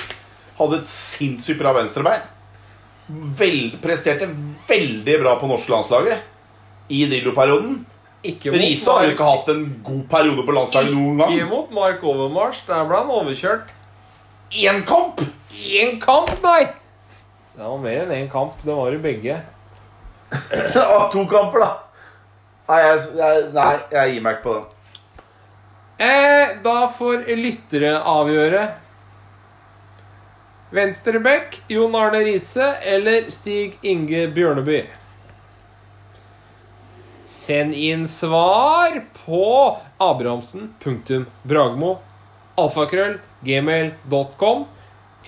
Hadde 0.60 0.78
et 0.82 0.90
sinnssykt 0.92 1.60
bra 1.60 1.72
venstrebein. 1.76 2.22
Vel, 3.40 3.74
presterte 3.82 4.28
veldig 4.70 5.16
bra 5.24 5.34
på 5.42 5.50
norske 5.50 5.74
landslaget 5.74 6.22
i 6.94 7.02
Drillo-perioden. 7.10 7.80
ikke 8.26 8.54
Riise 8.54 8.94
har 8.94 9.06
jo 9.08 9.16
ikke 9.16 9.28
hatt 9.30 9.50
en 9.54 9.66
god 9.86 10.04
periode 10.10 10.46
på 10.46 10.56
landslaget 10.56 10.94
noen 10.94 11.20
gang. 11.22 11.34
Ikke 11.34 11.50
mot 11.50 11.74
Mark 11.74 12.04
Overmars. 12.06 12.62
Der 12.70 12.86
ble 12.90 13.02
han 13.02 13.12
overkjørt. 13.14 13.74
Én 14.54 14.84
kamp! 14.86 15.22
Én 15.52 16.00
kamp, 16.02 16.30
nei! 16.46 16.70
Det 17.56 17.64
var 17.64 17.82
mer 17.82 18.02
enn 18.06 18.16
én 18.22 18.30
kamp. 18.32 18.58
Det 18.66 18.74
var 18.78 18.94
i 18.94 19.02
begge. 19.02 19.42
To 21.14 21.26
kamper, 21.32 21.62
da. 21.62 21.72
Nei 22.66 22.80
jeg, 22.82 23.02
jeg, 23.20 23.44
nei, 23.54 23.74
jeg 23.94 24.14
gir 24.16 24.26
meg 24.26 24.40
ikke 24.40 24.48
på 24.48 24.56
den. 24.58 24.66
Eh, 26.06 26.56
da 26.66 26.80
får 26.92 27.28
lyttere 27.40 27.94
avgjøre. 28.02 28.64
Venstrebekk, 30.76 31.60
Jon 31.72 31.96
Arne 31.96 32.20
Riise 32.26 32.66
eller 32.84 33.30
Stig 33.32 33.78
Inge 33.86 34.26
Bjørneby? 34.36 34.82
Send 37.30 37.78
inn 37.78 38.08
svar 38.10 38.98
på 39.22 39.46
abrahamsen.bragmo 40.02 41.94
alfakrøll 42.60 43.20
gmail.com 43.46 44.66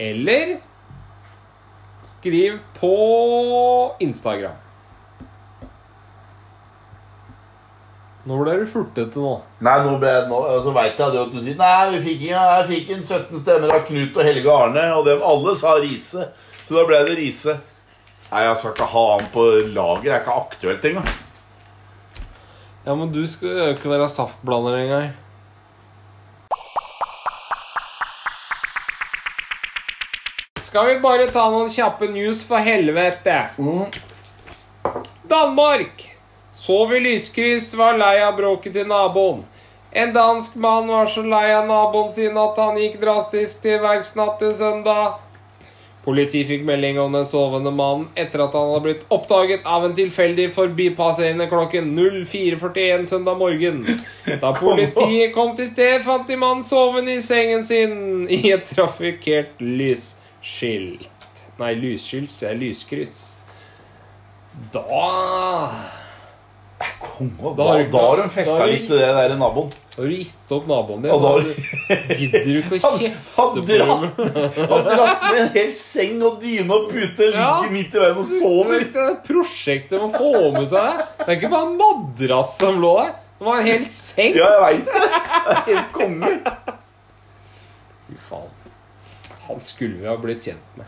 eller 0.01 0.57
skriv 2.17 2.59
på 2.79 2.93
Instagram. 4.03 4.57
Nå 8.27 8.37
ble 8.43 8.57
du 8.59 8.65
furtete 8.67 9.21
nå. 9.23 9.33
Nei, 9.63 9.75
nå 9.85 9.93
ble 10.01 10.09
jeg, 10.11 10.25
nå, 10.27 10.39
så 10.65 10.71
vet 10.75 10.97
jeg 10.99 11.13
det 11.13 11.19
at 11.21 11.29
du 11.31 11.37
sier 11.45 11.55
Nei, 11.59 11.89
vi 11.93 11.99
fikk, 12.09 12.23
ingen- 12.25 12.49
jeg 12.51 12.65
fikk 12.71 12.89
inn 12.95 13.03
17 13.07 13.39
stemmer 13.43 13.71
av 13.77 13.85
Knut 13.87 14.17
og 14.19 14.27
Helge 14.27 14.51
Arne, 14.51 14.83
og 14.97 15.05
dem 15.07 15.23
alle 15.23 15.53
sa 15.55 15.77
Riise. 15.79 16.25
Så 16.67 16.75
da 16.75 16.83
ble 16.89 16.99
det 17.07 17.15
Riise. 17.21 17.55
Nei, 18.31 18.41
jeg 18.43 18.57
skal 18.59 18.73
ikke 18.75 18.89
ha 18.91 19.05
han 19.13 19.29
på 19.31 19.45
lager. 19.71 20.03
Det 20.03 20.11
er 20.11 20.19
ikke 20.25 20.35
aktuelt 20.41 20.89
engang. 20.91 21.07
Ja, 22.87 22.95
men 22.95 23.11
du 23.15 23.21
skal 23.27 23.55
jo 23.55 23.69
ikke 23.77 23.93
være 23.93 24.09
saftblander 24.11 24.75
engang. 24.81 25.07
Skal 30.61 30.87
vi 30.87 30.99
bare 30.99 31.29
ta 31.31 31.45
noen 31.53 31.69
kjappe 31.71 32.09
news, 32.11 32.41
for 32.47 32.59
helvete? 32.59 33.37
Danmark! 35.31 36.03
Sov 36.57 36.95
i 36.95 36.99
lyskryss, 36.99 37.73
var 37.73 37.99
lei 38.01 38.15
av 38.25 38.33
bråket 38.39 38.73
til 38.73 38.87
naboen. 38.89 39.43
En 39.91 40.09
dansk 40.13 40.55
mann 40.57 40.87
var 40.89 41.05
så 41.05 41.21
lei 41.21 41.51
av 41.53 41.67
naboen 41.69 42.09
sin 42.15 42.37
at 42.37 42.57
han 42.57 42.79
gikk 42.81 42.95
drastisk 43.01 43.61
til 43.61 43.77
verks 43.83 44.15
natt 44.17 44.39
til 44.41 44.55
søndag. 44.57 45.19
Politiet 46.07 46.47
fikk 46.49 46.63
melding 46.65 46.97
om 47.03 47.13
den 47.13 47.27
sovende 47.29 47.69
mannen 47.75 48.07
etter 48.17 48.41
at 48.47 48.55
han 48.57 48.71
hadde 48.71 48.85
blitt 48.87 49.03
oppdaget 49.13 49.67
av 49.69 49.85
en 49.85 49.93
tilfeldig 49.95 50.47
forbipasserende 50.55 51.45
klokken 51.51 51.91
04.41 51.93 53.05
søndag 53.11 53.37
morgen. 53.37 53.83
Da 54.25 54.51
politiet 54.57 55.35
kom 55.35 55.53
til 55.59 55.69
sted, 55.69 56.01
fant 56.07 56.25
de 56.25 56.39
mannen 56.41 56.65
sovende 56.65 57.19
i 57.19 57.21
sengen 57.21 57.67
sin 57.67 58.25
i 58.33 58.41
et 58.55 58.65
trafikkert 58.71 59.61
lysskilt. 59.61 61.11
Nei, 61.61 61.75
lysskilt, 61.77 62.33
sier 62.33 62.55
jeg. 62.55 62.63
Lyskryss. 62.65 63.21
Da 64.73 65.96
Konge, 66.77 67.31
Da 67.41 67.51
da, 67.57 67.63
har 67.71 67.77
da, 67.79 67.89
du- 67.89 67.97
har 67.97 68.17
de 68.21 68.29
festa 68.29 68.65
litt 68.69 68.83
til 68.87 68.97
det 68.99 69.07
der 69.17 69.31
naboen. 69.39 69.71
har 69.95 70.03
du 70.03 70.11
gitt 70.13 70.51
opp 70.53 70.67
naboen 70.69 71.01
din. 71.01 71.09
Da 71.09 71.17
Da 71.17 71.95
gidder 72.19 72.43
du 72.45 72.57
ikke 72.61 72.77
å 72.77 72.91
kjefte 72.99 73.33
på 73.33 73.65
dem. 73.65 73.87
han 73.89 74.83
dratt 74.85 75.23
med 75.31 75.39
en 75.41 75.49
hel 75.55 75.71
seng 75.73 76.21
og 76.27 76.35
dyne 76.43 76.69
og 76.75 76.89
pute, 76.91 77.31
ligger 77.31 77.39
Ja. 77.41 77.61
midt 77.73 77.95
i 77.95 77.99
veien 78.03 78.17
og 78.21 78.27
sover. 78.29 78.85
Det 78.93 79.07
prosjektet 79.25 79.97
med 79.97 80.05
å 80.05 80.17
få 80.19 80.51
med 80.53 80.67
seg 80.69 80.85
det. 80.85 81.07
Det 81.17 81.27
er 81.27 81.39
ikke 81.39 81.49
bare 81.55 81.71
en 81.71 81.77
madrass 81.81 82.57
som 82.59 82.77
lå 82.83 82.93
der. 83.01 83.15
Det 83.39 83.45
var 83.47 83.59
en 83.59 83.65
hel 83.71 83.85
seng. 83.85 84.35
Ja, 84.37 84.49
jeg 84.53 84.61
veit 84.67 84.85
det. 84.85 85.09
Er 85.47 85.63
helt 85.71 85.91
konge. 85.97 86.29
Fy 88.07 88.19
faen. 88.29 88.53
Han 89.47 89.59
skulle 89.59 89.97
vi 90.03 90.05
ha 90.07 90.15
blitt 90.21 90.45
kjent 90.45 90.77
med. 90.77 90.85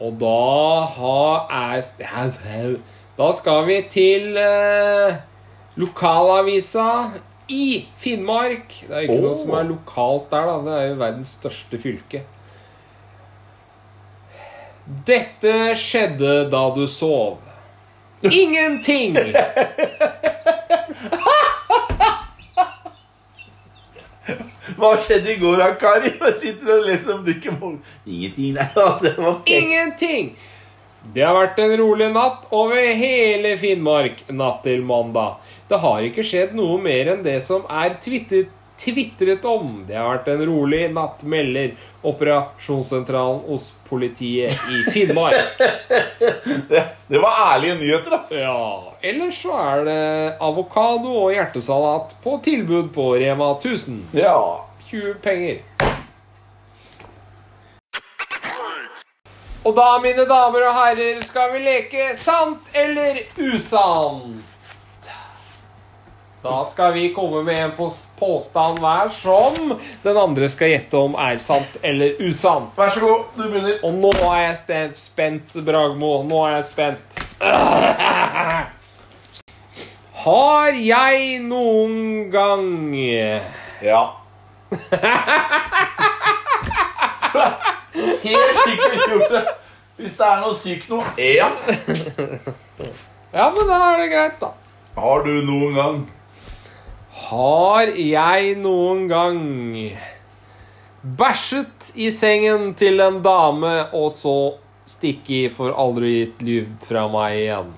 Og 0.00 0.14
da 0.20 0.86
har 0.94 1.48
jeg 1.50 2.78
Da 3.18 3.32
skal 3.34 3.64
vi 3.66 3.80
til 3.90 4.36
eh, 4.38 5.16
lokalavisa 5.74 7.10
i 7.50 7.86
Finnmark. 7.98 8.76
Det 8.86 8.94
er 8.94 9.00
ikke 9.08 9.16
oh. 9.16 9.24
noe 9.24 9.38
som 9.40 9.50
er 9.58 9.64
lokalt 9.66 10.28
der, 10.30 10.46
da. 10.46 10.58
Det 10.62 10.74
er 10.76 10.84
jo 10.92 10.98
verdens 11.00 11.32
største 11.40 11.80
fylke. 11.82 12.20
Dette 15.08 15.74
skjedde 15.76 16.46
da 16.52 16.62
du 16.76 16.86
sov. 16.86 17.38
Ingenting! 18.22 19.18
Hva 24.78 24.92
skjedde 25.02 25.34
i 25.34 25.40
går, 25.40 25.56
da, 25.58 25.72
Kari? 25.80 26.12
Jeg 26.14 26.34
sitter 26.38 26.70
og 26.76 26.86
leser 26.86 27.16
om 27.16 27.26
Dykke 27.26 27.50
Ingenting, 28.06 28.54
nei. 28.54 28.68
Det 29.02 29.16
var 29.18 29.32
okay. 29.32 29.58
Ingenting! 29.58 30.38
Det 31.14 31.24
har 31.24 31.36
vært 31.36 31.58
en 31.62 31.72
rolig 31.80 32.10
natt 32.12 32.50
over 32.54 32.76
hele 32.76 33.54
Finnmark 33.60 34.26
natt 34.28 34.62
til 34.66 34.84
mandag. 34.84 35.38
Det 35.68 35.80
har 35.80 36.04
ikke 36.04 36.24
skjedd 36.26 36.54
noe 36.58 36.76
mer 36.82 37.14
enn 37.14 37.24
det 37.24 37.38
som 37.44 37.64
er 37.68 37.96
twittret 38.04 38.54
tvitret 38.78 39.44
om. 39.44 39.84
Det 39.88 39.96
har 39.96 40.08
vært 40.12 40.28
en 40.32 40.42
rolig 40.46 40.84
natt, 40.94 41.24
melder 41.26 41.72
operasjonssentralen 42.06 43.40
hos 43.48 43.72
politiet 43.88 44.54
i 44.70 44.84
Finnmark. 44.92 45.58
Det, 46.68 46.80
det 47.06 47.20
var 47.22 47.36
ærlige 47.54 47.74
nyheter, 47.78 48.14
altså. 48.16 48.36
Ja, 48.38 48.94
ellers 49.02 49.38
så 49.42 49.54
er 49.58 49.84
det 49.86 50.00
avokado 50.44 51.12
og 51.24 51.32
hjertesalat 51.34 52.14
på 52.24 52.36
tilbud 52.44 52.90
på 52.94 53.10
Rema 53.20 53.52
1000. 53.56 54.00
Ja. 54.18 54.38
20 54.88 55.14
penger. 55.22 55.60
Og 59.68 59.74
da, 59.76 59.98
mine 60.00 60.24
damer 60.24 60.62
og 60.64 60.72
herrer, 60.78 61.18
skal 61.20 61.50
vi 61.52 61.58
leke 61.60 62.16
sant 62.16 62.64
eller 62.72 63.18
usant. 63.36 64.40
Da 66.40 66.64
skal 66.64 66.94
vi 66.94 67.10
komme 67.12 67.42
med 67.44 67.58
en 67.60 67.72
påstand 68.16 68.78
hver 68.80 69.12
som 69.12 69.76
den 70.06 70.16
andre 70.16 70.48
skal 70.48 70.72
gjette 70.72 70.96
om 70.96 71.12
er 71.20 71.36
sant 71.42 71.76
eller 71.84 72.16
usant. 72.24 72.72
Vær 72.78 72.88
så 72.94 73.00
god, 73.02 73.24
du 73.36 73.42
begynner. 73.44 73.76
Og 73.84 73.92
nå 73.98 74.08
er 74.30 74.40
jeg 74.46 74.56
spent, 75.02 75.52
Bragmo. 75.66 76.22
Nå 76.24 76.46
er 76.46 76.52
jeg 76.54 76.64
spent. 76.70 77.18
Har 80.24 80.72
jeg 80.72 81.38
noen 81.44 82.32
gang 82.32 82.96
Ja. 83.84 84.16
Helt 87.94 88.60
sikkert 88.64 89.08
gjort 89.08 89.32
det. 89.32 89.42
Hvis 89.98 90.14
det 90.18 90.26
er 90.28 90.42
noe 90.44 90.54
sykt 90.58 90.90
noe. 90.92 91.04
Ja. 91.18 91.48
Ja, 93.32 93.48
men 93.52 93.66
da 93.68 93.78
er 93.90 93.98
det 94.02 94.12
greit, 94.12 94.38
da. 94.40 94.52
Har 94.98 95.24
du 95.26 95.34
noen 95.46 95.74
gang 95.76 95.98
Har 97.28 97.90
jeg 97.94 98.54
noen 98.62 99.02
gang 99.10 99.40
bæsjet 101.18 101.90
i 101.94 102.08
sengen 102.10 102.72
til 102.78 103.00
en 103.04 103.20
dame 103.22 103.74
og 103.94 104.08
så 104.14 104.34
stikket 104.88 105.52
for 105.54 105.74
aldri 105.78 106.14
gitt 106.14 106.40
lyd 106.46 106.72
fra 106.88 107.04
meg 107.12 107.36
igjen? 107.42 107.68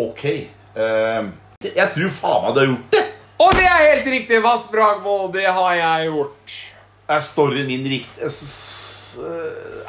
Ok. 0.00 0.24
Eh, 0.26 1.30
jeg 1.64 1.88
tror 1.94 2.12
faen 2.18 2.44
meg 2.44 2.54
du 2.56 2.60
har 2.60 2.68
gjort 2.72 2.96
det. 2.96 3.04
Og 3.40 3.54
det 3.56 3.64
er 3.64 3.86
helt 3.86 4.10
riktig, 4.12 4.42
Mats 4.44 4.68
Bragmo. 4.68 5.22
Det 5.32 5.46
har 5.48 5.72
jeg 5.78 6.10
gjort. 6.10 6.56
Er 7.10 7.22
storyen 7.24 7.66
min 7.66 7.86
riktig 7.90 8.30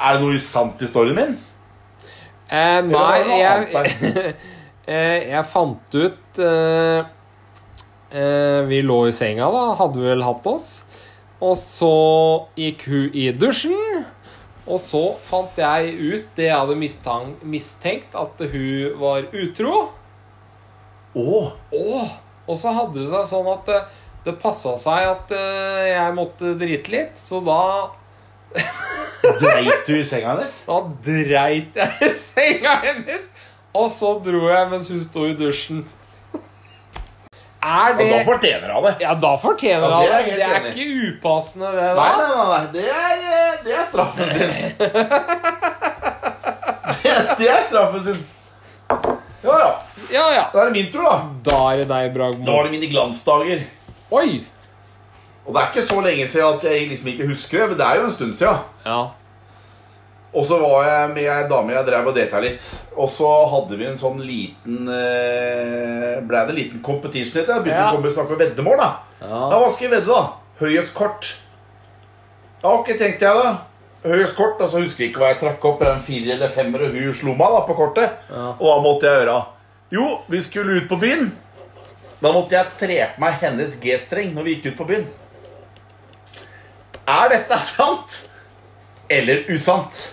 Er 0.01 0.15
det 0.15 0.21
noe 0.23 0.39
sant 0.41 0.81
i 0.81 0.89
storyen 0.89 1.17
min? 1.17 1.35
Eh, 2.51 2.79
nei, 2.83 3.19
jeg, 3.39 3.83
eh, 4.91 5.27
jeg 5.29 5.43
fant 5.47 5.95
ut 5.95 6.39
eh, 6.43 7.03
eh, 8.11 8.61
Vi 8.67 8.81
lå 8.83 8.97
i 9.07 9.13
senga, 9.15 9.47
da. 9.53 9.61
Hadde 9.79 10.01
vel 10.03 10.25
hatt 10.25 10.49
oss. 10.51 10.71
Og 11.41 11.55
så 11.57 11.93
gikk 12.59 12.83
hun 12.89 13.15
i 13.15 13.29
dusjen. 13.31 14.03
Og 14.67 14.81
så 14.83 15.05
fant 15.23 15.55
jeg 15.57 15.95
ut 15.95 16.27
det 16.37 16.49
jeg 16.49 16.57
hadde 16.57 16.75
mistang, 16.77 17.31
mistenkt, 17.47 18.17
at 18.17 18.43
hun 18.51 18.99
var 18.99 19.29
utro. 19.31 19.77
Å. 21.17 21.39
Åh, 21.75 22.11
og 22.47 22.59
så 22.59 22.75
hadde 22.75 22.99
det 22.99 23.09
seg 23.09 23.25
sånn 23.31 23.49
at 23.51 23.71
det, 24.23 24.31
det 24.31 24.35
passa 24.41 24.75
seg 24.77 25.07
at 25.09 25.31
eh, 25.35 25.87
jeg 25.91 26.13
måtte 26.17 26.53
drite 26.59 26.93
litt, 26.93 27.17
så 27.21 27.41
da 27.45 27.61
Dreit 29.21 29.85
du 29.87 29.93
i 29.95 30.03
senga 30.03 30.33
hennes? 30.33 30.57
Da 30.67 30.81
dreit 31.05 31.77
jeg 31.77 31.91
i 32.03 32.11
senga 32.19 32.75
hennes, 32.83 33.29
og 33.77 33.87
så 33.93 34.15
dro 34.25 34.49
jeg 34.49 34.69
mens 34.71 34.89
hun 34.91 35.01
sto 35.05 35.27
i 35.29 35.35
dusjen. 35.39 35.85
Er 37.61 37.93
Ja, 37.93 38.07
da 38.09 38.23
fortjener 38.25 38.73
hun 38.73 38.83
det. 38.87 38.93
Ja, 39.03 39.13
da 39.21 39.31
fortjener 39.37 39.85
Ja, 39.85 39.97
han 39.99 40.05
det 40.05 40.11
er 40.11 40.23
det. 40.25 40.35
Det 40.35 40.45
er 40.49 40.65
ikke 40.71 40.87
upassende, 41.11 41.69
det, 41.75 41.89
da. 41.93 42.01
nei, 42.01 42.13
nei, 42.17 42.45
nei. 42.49 42.63
Det 42.73 42.85
er, 42.89 43.17
eh, 43.37 43.53
det 43.65 43.75
er 43.77 43.85
straffen 43.91 44.27
sin. 44.35 44.51
Det, 47.01 47.13
det 47.39 47.47
er 47.49 47.61
straffen 47.65 48.03
sin. 48.05 48.17
Ja, 49.41 49.53
ja. 49.57 49.69
Ja, 50.11 50.25
ja. 50.35 50.43
Da 50.53 50.61
er 50.61 50.65
det 50.69 50.73
min 50.75 50.89
tur, 50.93 51.05
da. 51.05 51.13
Da 51.45 51.59
er 51.71 51.81
det 51.81 51.87
deg, 51.89 52.17
Da 52.17 52.57
er 52.57 52.67
det 52.67 52.73
mine 52.75 52.89
glansdager. 52.91 53.63
Oi! 54.11 54.41
Og 55.45 55.53
det 55.55 55.61
er 55.61 55.71
ikke 55.71 55.83
så 55.87 56.01
lenge 56.05 56.27
siden 56.29 56.57
at 56.57 56.63
jeg 56.67 56.87
liksom 56.91 57.07
ikke 57.13 57.27
husker 57.31 57.63
det, 57.63 57.67
men 57.71 57.77
det 57.79 57.85
er 57.87 57.99
jo 57.99 58.05
en 58.09 58.13
stund 58.13 58.33
siden. 58.37 58.59
Ja. 58.85 58.99
Og 60.31 60.45
så 60.47 60.57
var 60.61 60.83
jeg 60.87 61.07
med 61.15 61.25
ei 61.27 61.47
dame 61.49 61.73
jeg 61.75 61.87
drev 61.89 62.05
og 62.07 62.15
data 62.15 62.39
litt. 62.39 62.67
Og 62.95 63.09
så 63.11 63.29
hadde 63.51 63.79
vi 63.79 63.87
en 63.89 63.97
sånn 63.99 64.21
liten 64.23 64.85
eh, 64.87 66.21
Ble 66.23 66.43
det 66.45 66.53
en 66.53 66.55
liten 66.59 66.83
competition 66.85 67.41
etter? 67.41 67.57
Jeg 67.57 67.65
begynte 67.65 67.81
Ja. 67.81 67.89
å 67.89 67.95
komme 67.97 68.07
og 68.11 68.15
snakke 68.15 68.37
om 68.37 68.39
veddemål, 68.39 68.77
da. 68.79 68.91
Ja. 69.25 69.41
Hva 69.57 69.71
skal 69.73 69.87
vi 69.89 69.95
vedde, 69.95 70.07
da? 70.07 70.21
Høyest 70.61 70.93
kort. 70.95 71.33
Ja, 72.61 72.69
ok, 72.77 72.93
tenkte 73.01 73.27
jeg 73.27 73.43
da. 73.43 73.51
Høyest 74.05 74.35
kort, 74.37 74.61
og 74.61 74.69
så 74.71 74.79
husker 74.85 75.03
jeg 75.03 75.11
ikke 75.11 75.19
hva 75.25 75.33
jeg 75.33 75.41
trakk 75.41 75.65
opp. 75.67 75.81
En 75.89 75.99
firer 76.05 76.35
eller 76.37 76.53
femmer, 76.55 76.85
og 76.87 76.95
hun 76.95 77.13
slo 77.17 77.33
meg 77.35 77.51
da 77.57 77.61
på 77.67 77.75
kortet. 77.81 78.15
Ja. 78.31 78.47
Og 78.55 78.65
hva 78.69 78.77
måtte 78.85 79.09
jeg 79.09 79.23
gjøre? 79.25 79.39
Jo, 79.91 80.05
vi 80.31 80.41
skulle 80.45 80.79
ut 80.79 80.87
på 80.89 81.01
byen. 81.01 81.27
Da 82.21 82.29
måtte 82.35 82.53
jeg 82.53 82.69
tre 82.77 82.97
på 83.15 83.21
meg 83.23 83.37
hennes 83.41 83.77
G-streng 83.81 84.35
når 84.35 84.45
vi 84.45 84.53
gikk 84.55 84.71
ut 84.71 84.77
på 84.77 84.85
byen. 84.91 85.07
Er 87.09 87.31
dette 87.33 87.57
sant 87.65 88.17
eller 89.11 89.47
usant? 89.51 90.03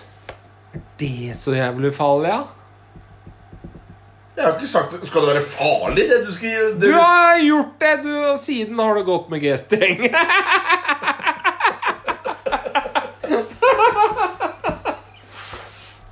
Det 0.99 1.11
er 1.29 1.37
så 1.37 1.53
jævlig 1.53 1.91
farlig, 1.95 2.31
ja. 2.33 2.41
Jeg 4.39 4.45
har 4.45 4.53
ikke 4.55 4.69
sagt 4.71 4.93
Skal 5.07 5.25
det 5.25 5.31
være 5.33 5.43
farlig, 5.51 6.03
det 6.09 6.19
du 6.25 6.31
skal 6.33 6.49
gjøre? 6.53 6.73
Du 6.79 6.91
har 6.95 7.39
gjort 7.43 7.73
det, 7.83 7.93
du, 8.05 8.11
og 8.31 8.39
siden 8.39 8.79
har 8.79 8.97
det 8.97 9.05
gått 9.07 9.29
med 9.29 9.43
G-streng. 9.43 10.05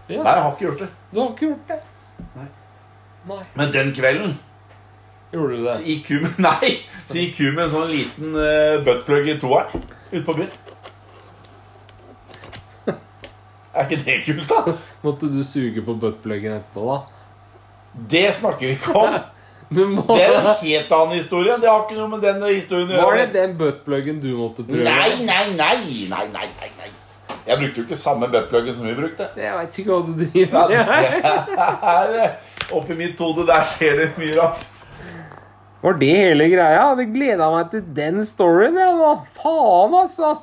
Nei, 0.07 0.17
jeg 0.17 0.23
har 0.23 0.51
ikke 0.53 0.65
gjort 0.67 0.83
det. 0.85 0.89
Du 1.11 1.21
har 1.21 1.31
ikke 1.33 1.49
gjort 1.49 1.71
det? 1.71 1.79
Nei. 2.35 2.49
Nei. 3.31 3.41
Men 3.59 3.73
den 3.73 3.95
kvelden 3.97 4.37
Gjorde 5.31 5.57
du 5.57 5.65
det? 5.65 5.75
så 5.75 5.83
gikk 5.83 6.09
hun 6.13 6.23
med, 6.23 6.39
nei, 6.47 6.71
så 7.05 7.19
gikk 7.19 7.41
hun 7.43 7.55
med 7.57 7.65
en 7.65 7.73
sånn 7.73 7.91
liten 7.91 8.37
uh, 8.39 8.79
buttplug 8.85 9.27
i 9.27 9.37
toeren 9.41 9.87
ute 10.11 10.23
på 10.23 10.37
byen. 10.37 10.53
Er 13.77 13.85
ikke 13.85 14.03
det 14.05 14.17
kult, 14.25 14.49
da? 14.49 14.75
Måtte 15.05 15.29
du 15.29 15.41
suge 15.45 15.83
på 15.85 15.97
buttpluggen 16.01 16.55
etterpå, 16.57 16.85
da? 16.89 16.99
Det 18.13 18.29
snakker 18.39 18.67
vi 18.67 18.77
ikke 18.77 19.01
om. 19.01 19.17
Du 19.67 19.81
må... 19.83 19.99
Det 20.15 20.23
er 20.23 20.37
en 20.37 20.45
helt 20.61 20.91
annen 20.95 21.17
historie. 21.17 21.57
Det 21.59 21.67
har 21.67 21.81
ikke 21.83 21.97
noe 21.97 22.07
med 22.13 22.21
den 22.23 22.37
historien 22.45 22.87
å 22.87 23.01
Var 23.09 23.17
det 23.19 23.25
den 23.33 23.57
buttpluggen 23.59 24.21
du 24.23 24.29
måtte 24.37 24.63
prøve? 24.63 24.85
Nei, 24.85 25.25
nei, 25.27 25.41
nei, 25.59 25.73
nei, 26.07 26.21
nei, 26.31 26.45
nei, 26.47 26.69
nei. 26.77 26.87
Jeg 27.49 27.59
brukte 27.59 27.81
jo 27.81 27.83
ikke 27.83 27.97
samme 27.99 28.29
buttpluggen 28.31 28.77
som 28.77 28.87
vi 28.87 28.95
brukte. 28.95 29.27
Jeg 29.35 29.57
veit 29.57 29.81
ikke 29.81 29.91
hva 29.91 29.99
du 30.07 30.13
driver 30.21 30.71
med. 30.71 30.77
Ja, 31.27 31.97
eh, 32.23 32.71
oppi 32.79 32.95
mitt 32.95 33.19
hode, 33.19 33.43
der 33.51 33.67
skjer 33.67 33.99
det 33.99 34.07
mye 34.15 34.39
rart. 34.39 34.63
Var 35.81 35.93
det 36.01 36.09
hele 36.17 36.49
greia? 36.49 36.73
Jeg 36.73 36.83
hadde 36.91 37.07
gleda 37.13 37.47
meg 37.53 37.71
til 37.71 37.85
den 37.97 38.23
storyen, 38.25 38.77
jeg 38.81 38.97
nå. 38.97 39.13
Faen, 39.37 39.97
altså. 40.03 40.35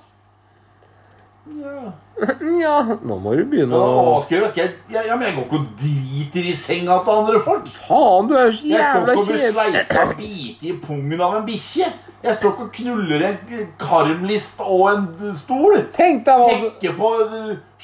Ja. 1.58 1.92
Ja, 2.60 2.76
nå 3.02 3.16
må 3.18 3.32
du 3.34 3.42
begynne 3.50 3.74
Hva 3.74 4.02
å 4.14 4.18
skal 4.22 4.36
jeg 4.36 4.40
gjøre? 4.40 4.50
Skal 4.52 4.62
jeg, 4.62 4.74
jeg, 4.94 5.06
ja, 5.08 5.16
men 5.18 5.26
jeg 5.26 5.34
går 5.34 5.46
ikke 5.48 5.58
og 5.58 5.64
driter 5.80 6.46
i 6.46 6.52
senga 6.56 6.98
til 7.02 7.18
andre 7.20 7.40
folk. 7.42 7.70
Faen, 7.88 8.28
du 8.30 8.34
er 8.38 8.52
så 8.54 8.68
jævla 8.70 8.76
kjedelig. 8.76 8.76
Jeg 8.76 8.92
står 8.94 9.08
ikke 9.10 9.18
og 9.18 9.30
blir 9.32 9.42
sleika 9.48 10.04
og 10.04 10.12
bitt 10.20 10.62
i 10.62 10.74
pungen 10.84 11.24
av 11.26 11.34
en 11.40 11.46
bikkje. 11.48 11.88
Jeg 12.24 12.36
står 12.38 12.54
ikke 12.54 12.64
og 12.68 12.70
knuller 12.78 13.26
en 13.28 13.66
karmlist 13.82 14.62
og 14.64 14.84
en 14.92 15.34
stol. 15.36 15.76
Tenk 15.96 16.22
deg 16.28 16.44
hva 16.44 16.52
du 16.54 16.62
Hekker 16.68 16.94
på 17.00 17.10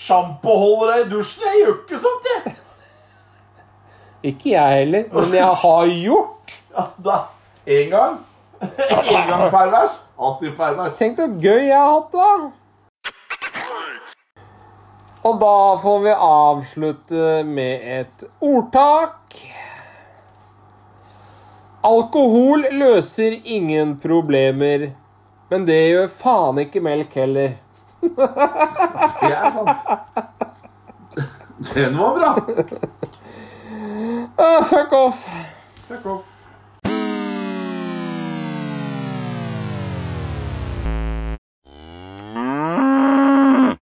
sjampoholdere 0.07 1.03
i 1.03 1.11
dusjen. 1.11 1.45
Jeg 1.51 1.65
gjør 1.65 1.75
ikke 1.81 2.01
sånt, 2.07 2.31
jeg. 2.31 2.55
Ikke 4.31 4.55
jeg 4.55 4.79
heller, 4.79 5.11
men 5.17 5.37
jeg 5.41 5.61
har 5.65 5.93
gjort. 5.97 6.57
Ja, 6.71 6.87
da. 7.03 7.19
En 7.65 7.91
gang. 7.91 8.19
En 8.61 9.29
gang 9.29 9.51
pervers. 9.51 9.93
Alltid 10.17 10.57
pervers. 10.57 10.97
Tenk 10.99 11.17
så 11.19 11.29
gøy 11.41 11.69
jeg 11.69 11.77
har 11.77 11.93
hatt 11.95 12.13
det. 12.13 12.53
Og 15.23 15.41
da 15.41 15.57
får 15.83 15.99
vi 16.05 16.13
avslutte 16.27 17.33
med 17.45 17.83
et 17.99 18.25
ordtak. 18.41 19.37
Alkohol 21.85 22.67
løser 22.73 23.37
ingen 23.45 23.99
problemer, 24.01 24.91
men 25.53 25.67
det 25.69 25.79
gjør 25.91 26.09
faen 26.13 26.61
ikke 26.65 26.81
melk 26.85 27.17
heller. 27.21 27.57
Det 28.01 29.33
er 29.33 29.53
sant. 29.57 29.89
Den 31.75 31.97
var 32.01 32.17
bra. 32.17 32.33
Uh, 34.41 34.61
fuck 34.65 34.93
off. 34.93 35.25
Fuck 35.89 36.07
off. 36.07 36.30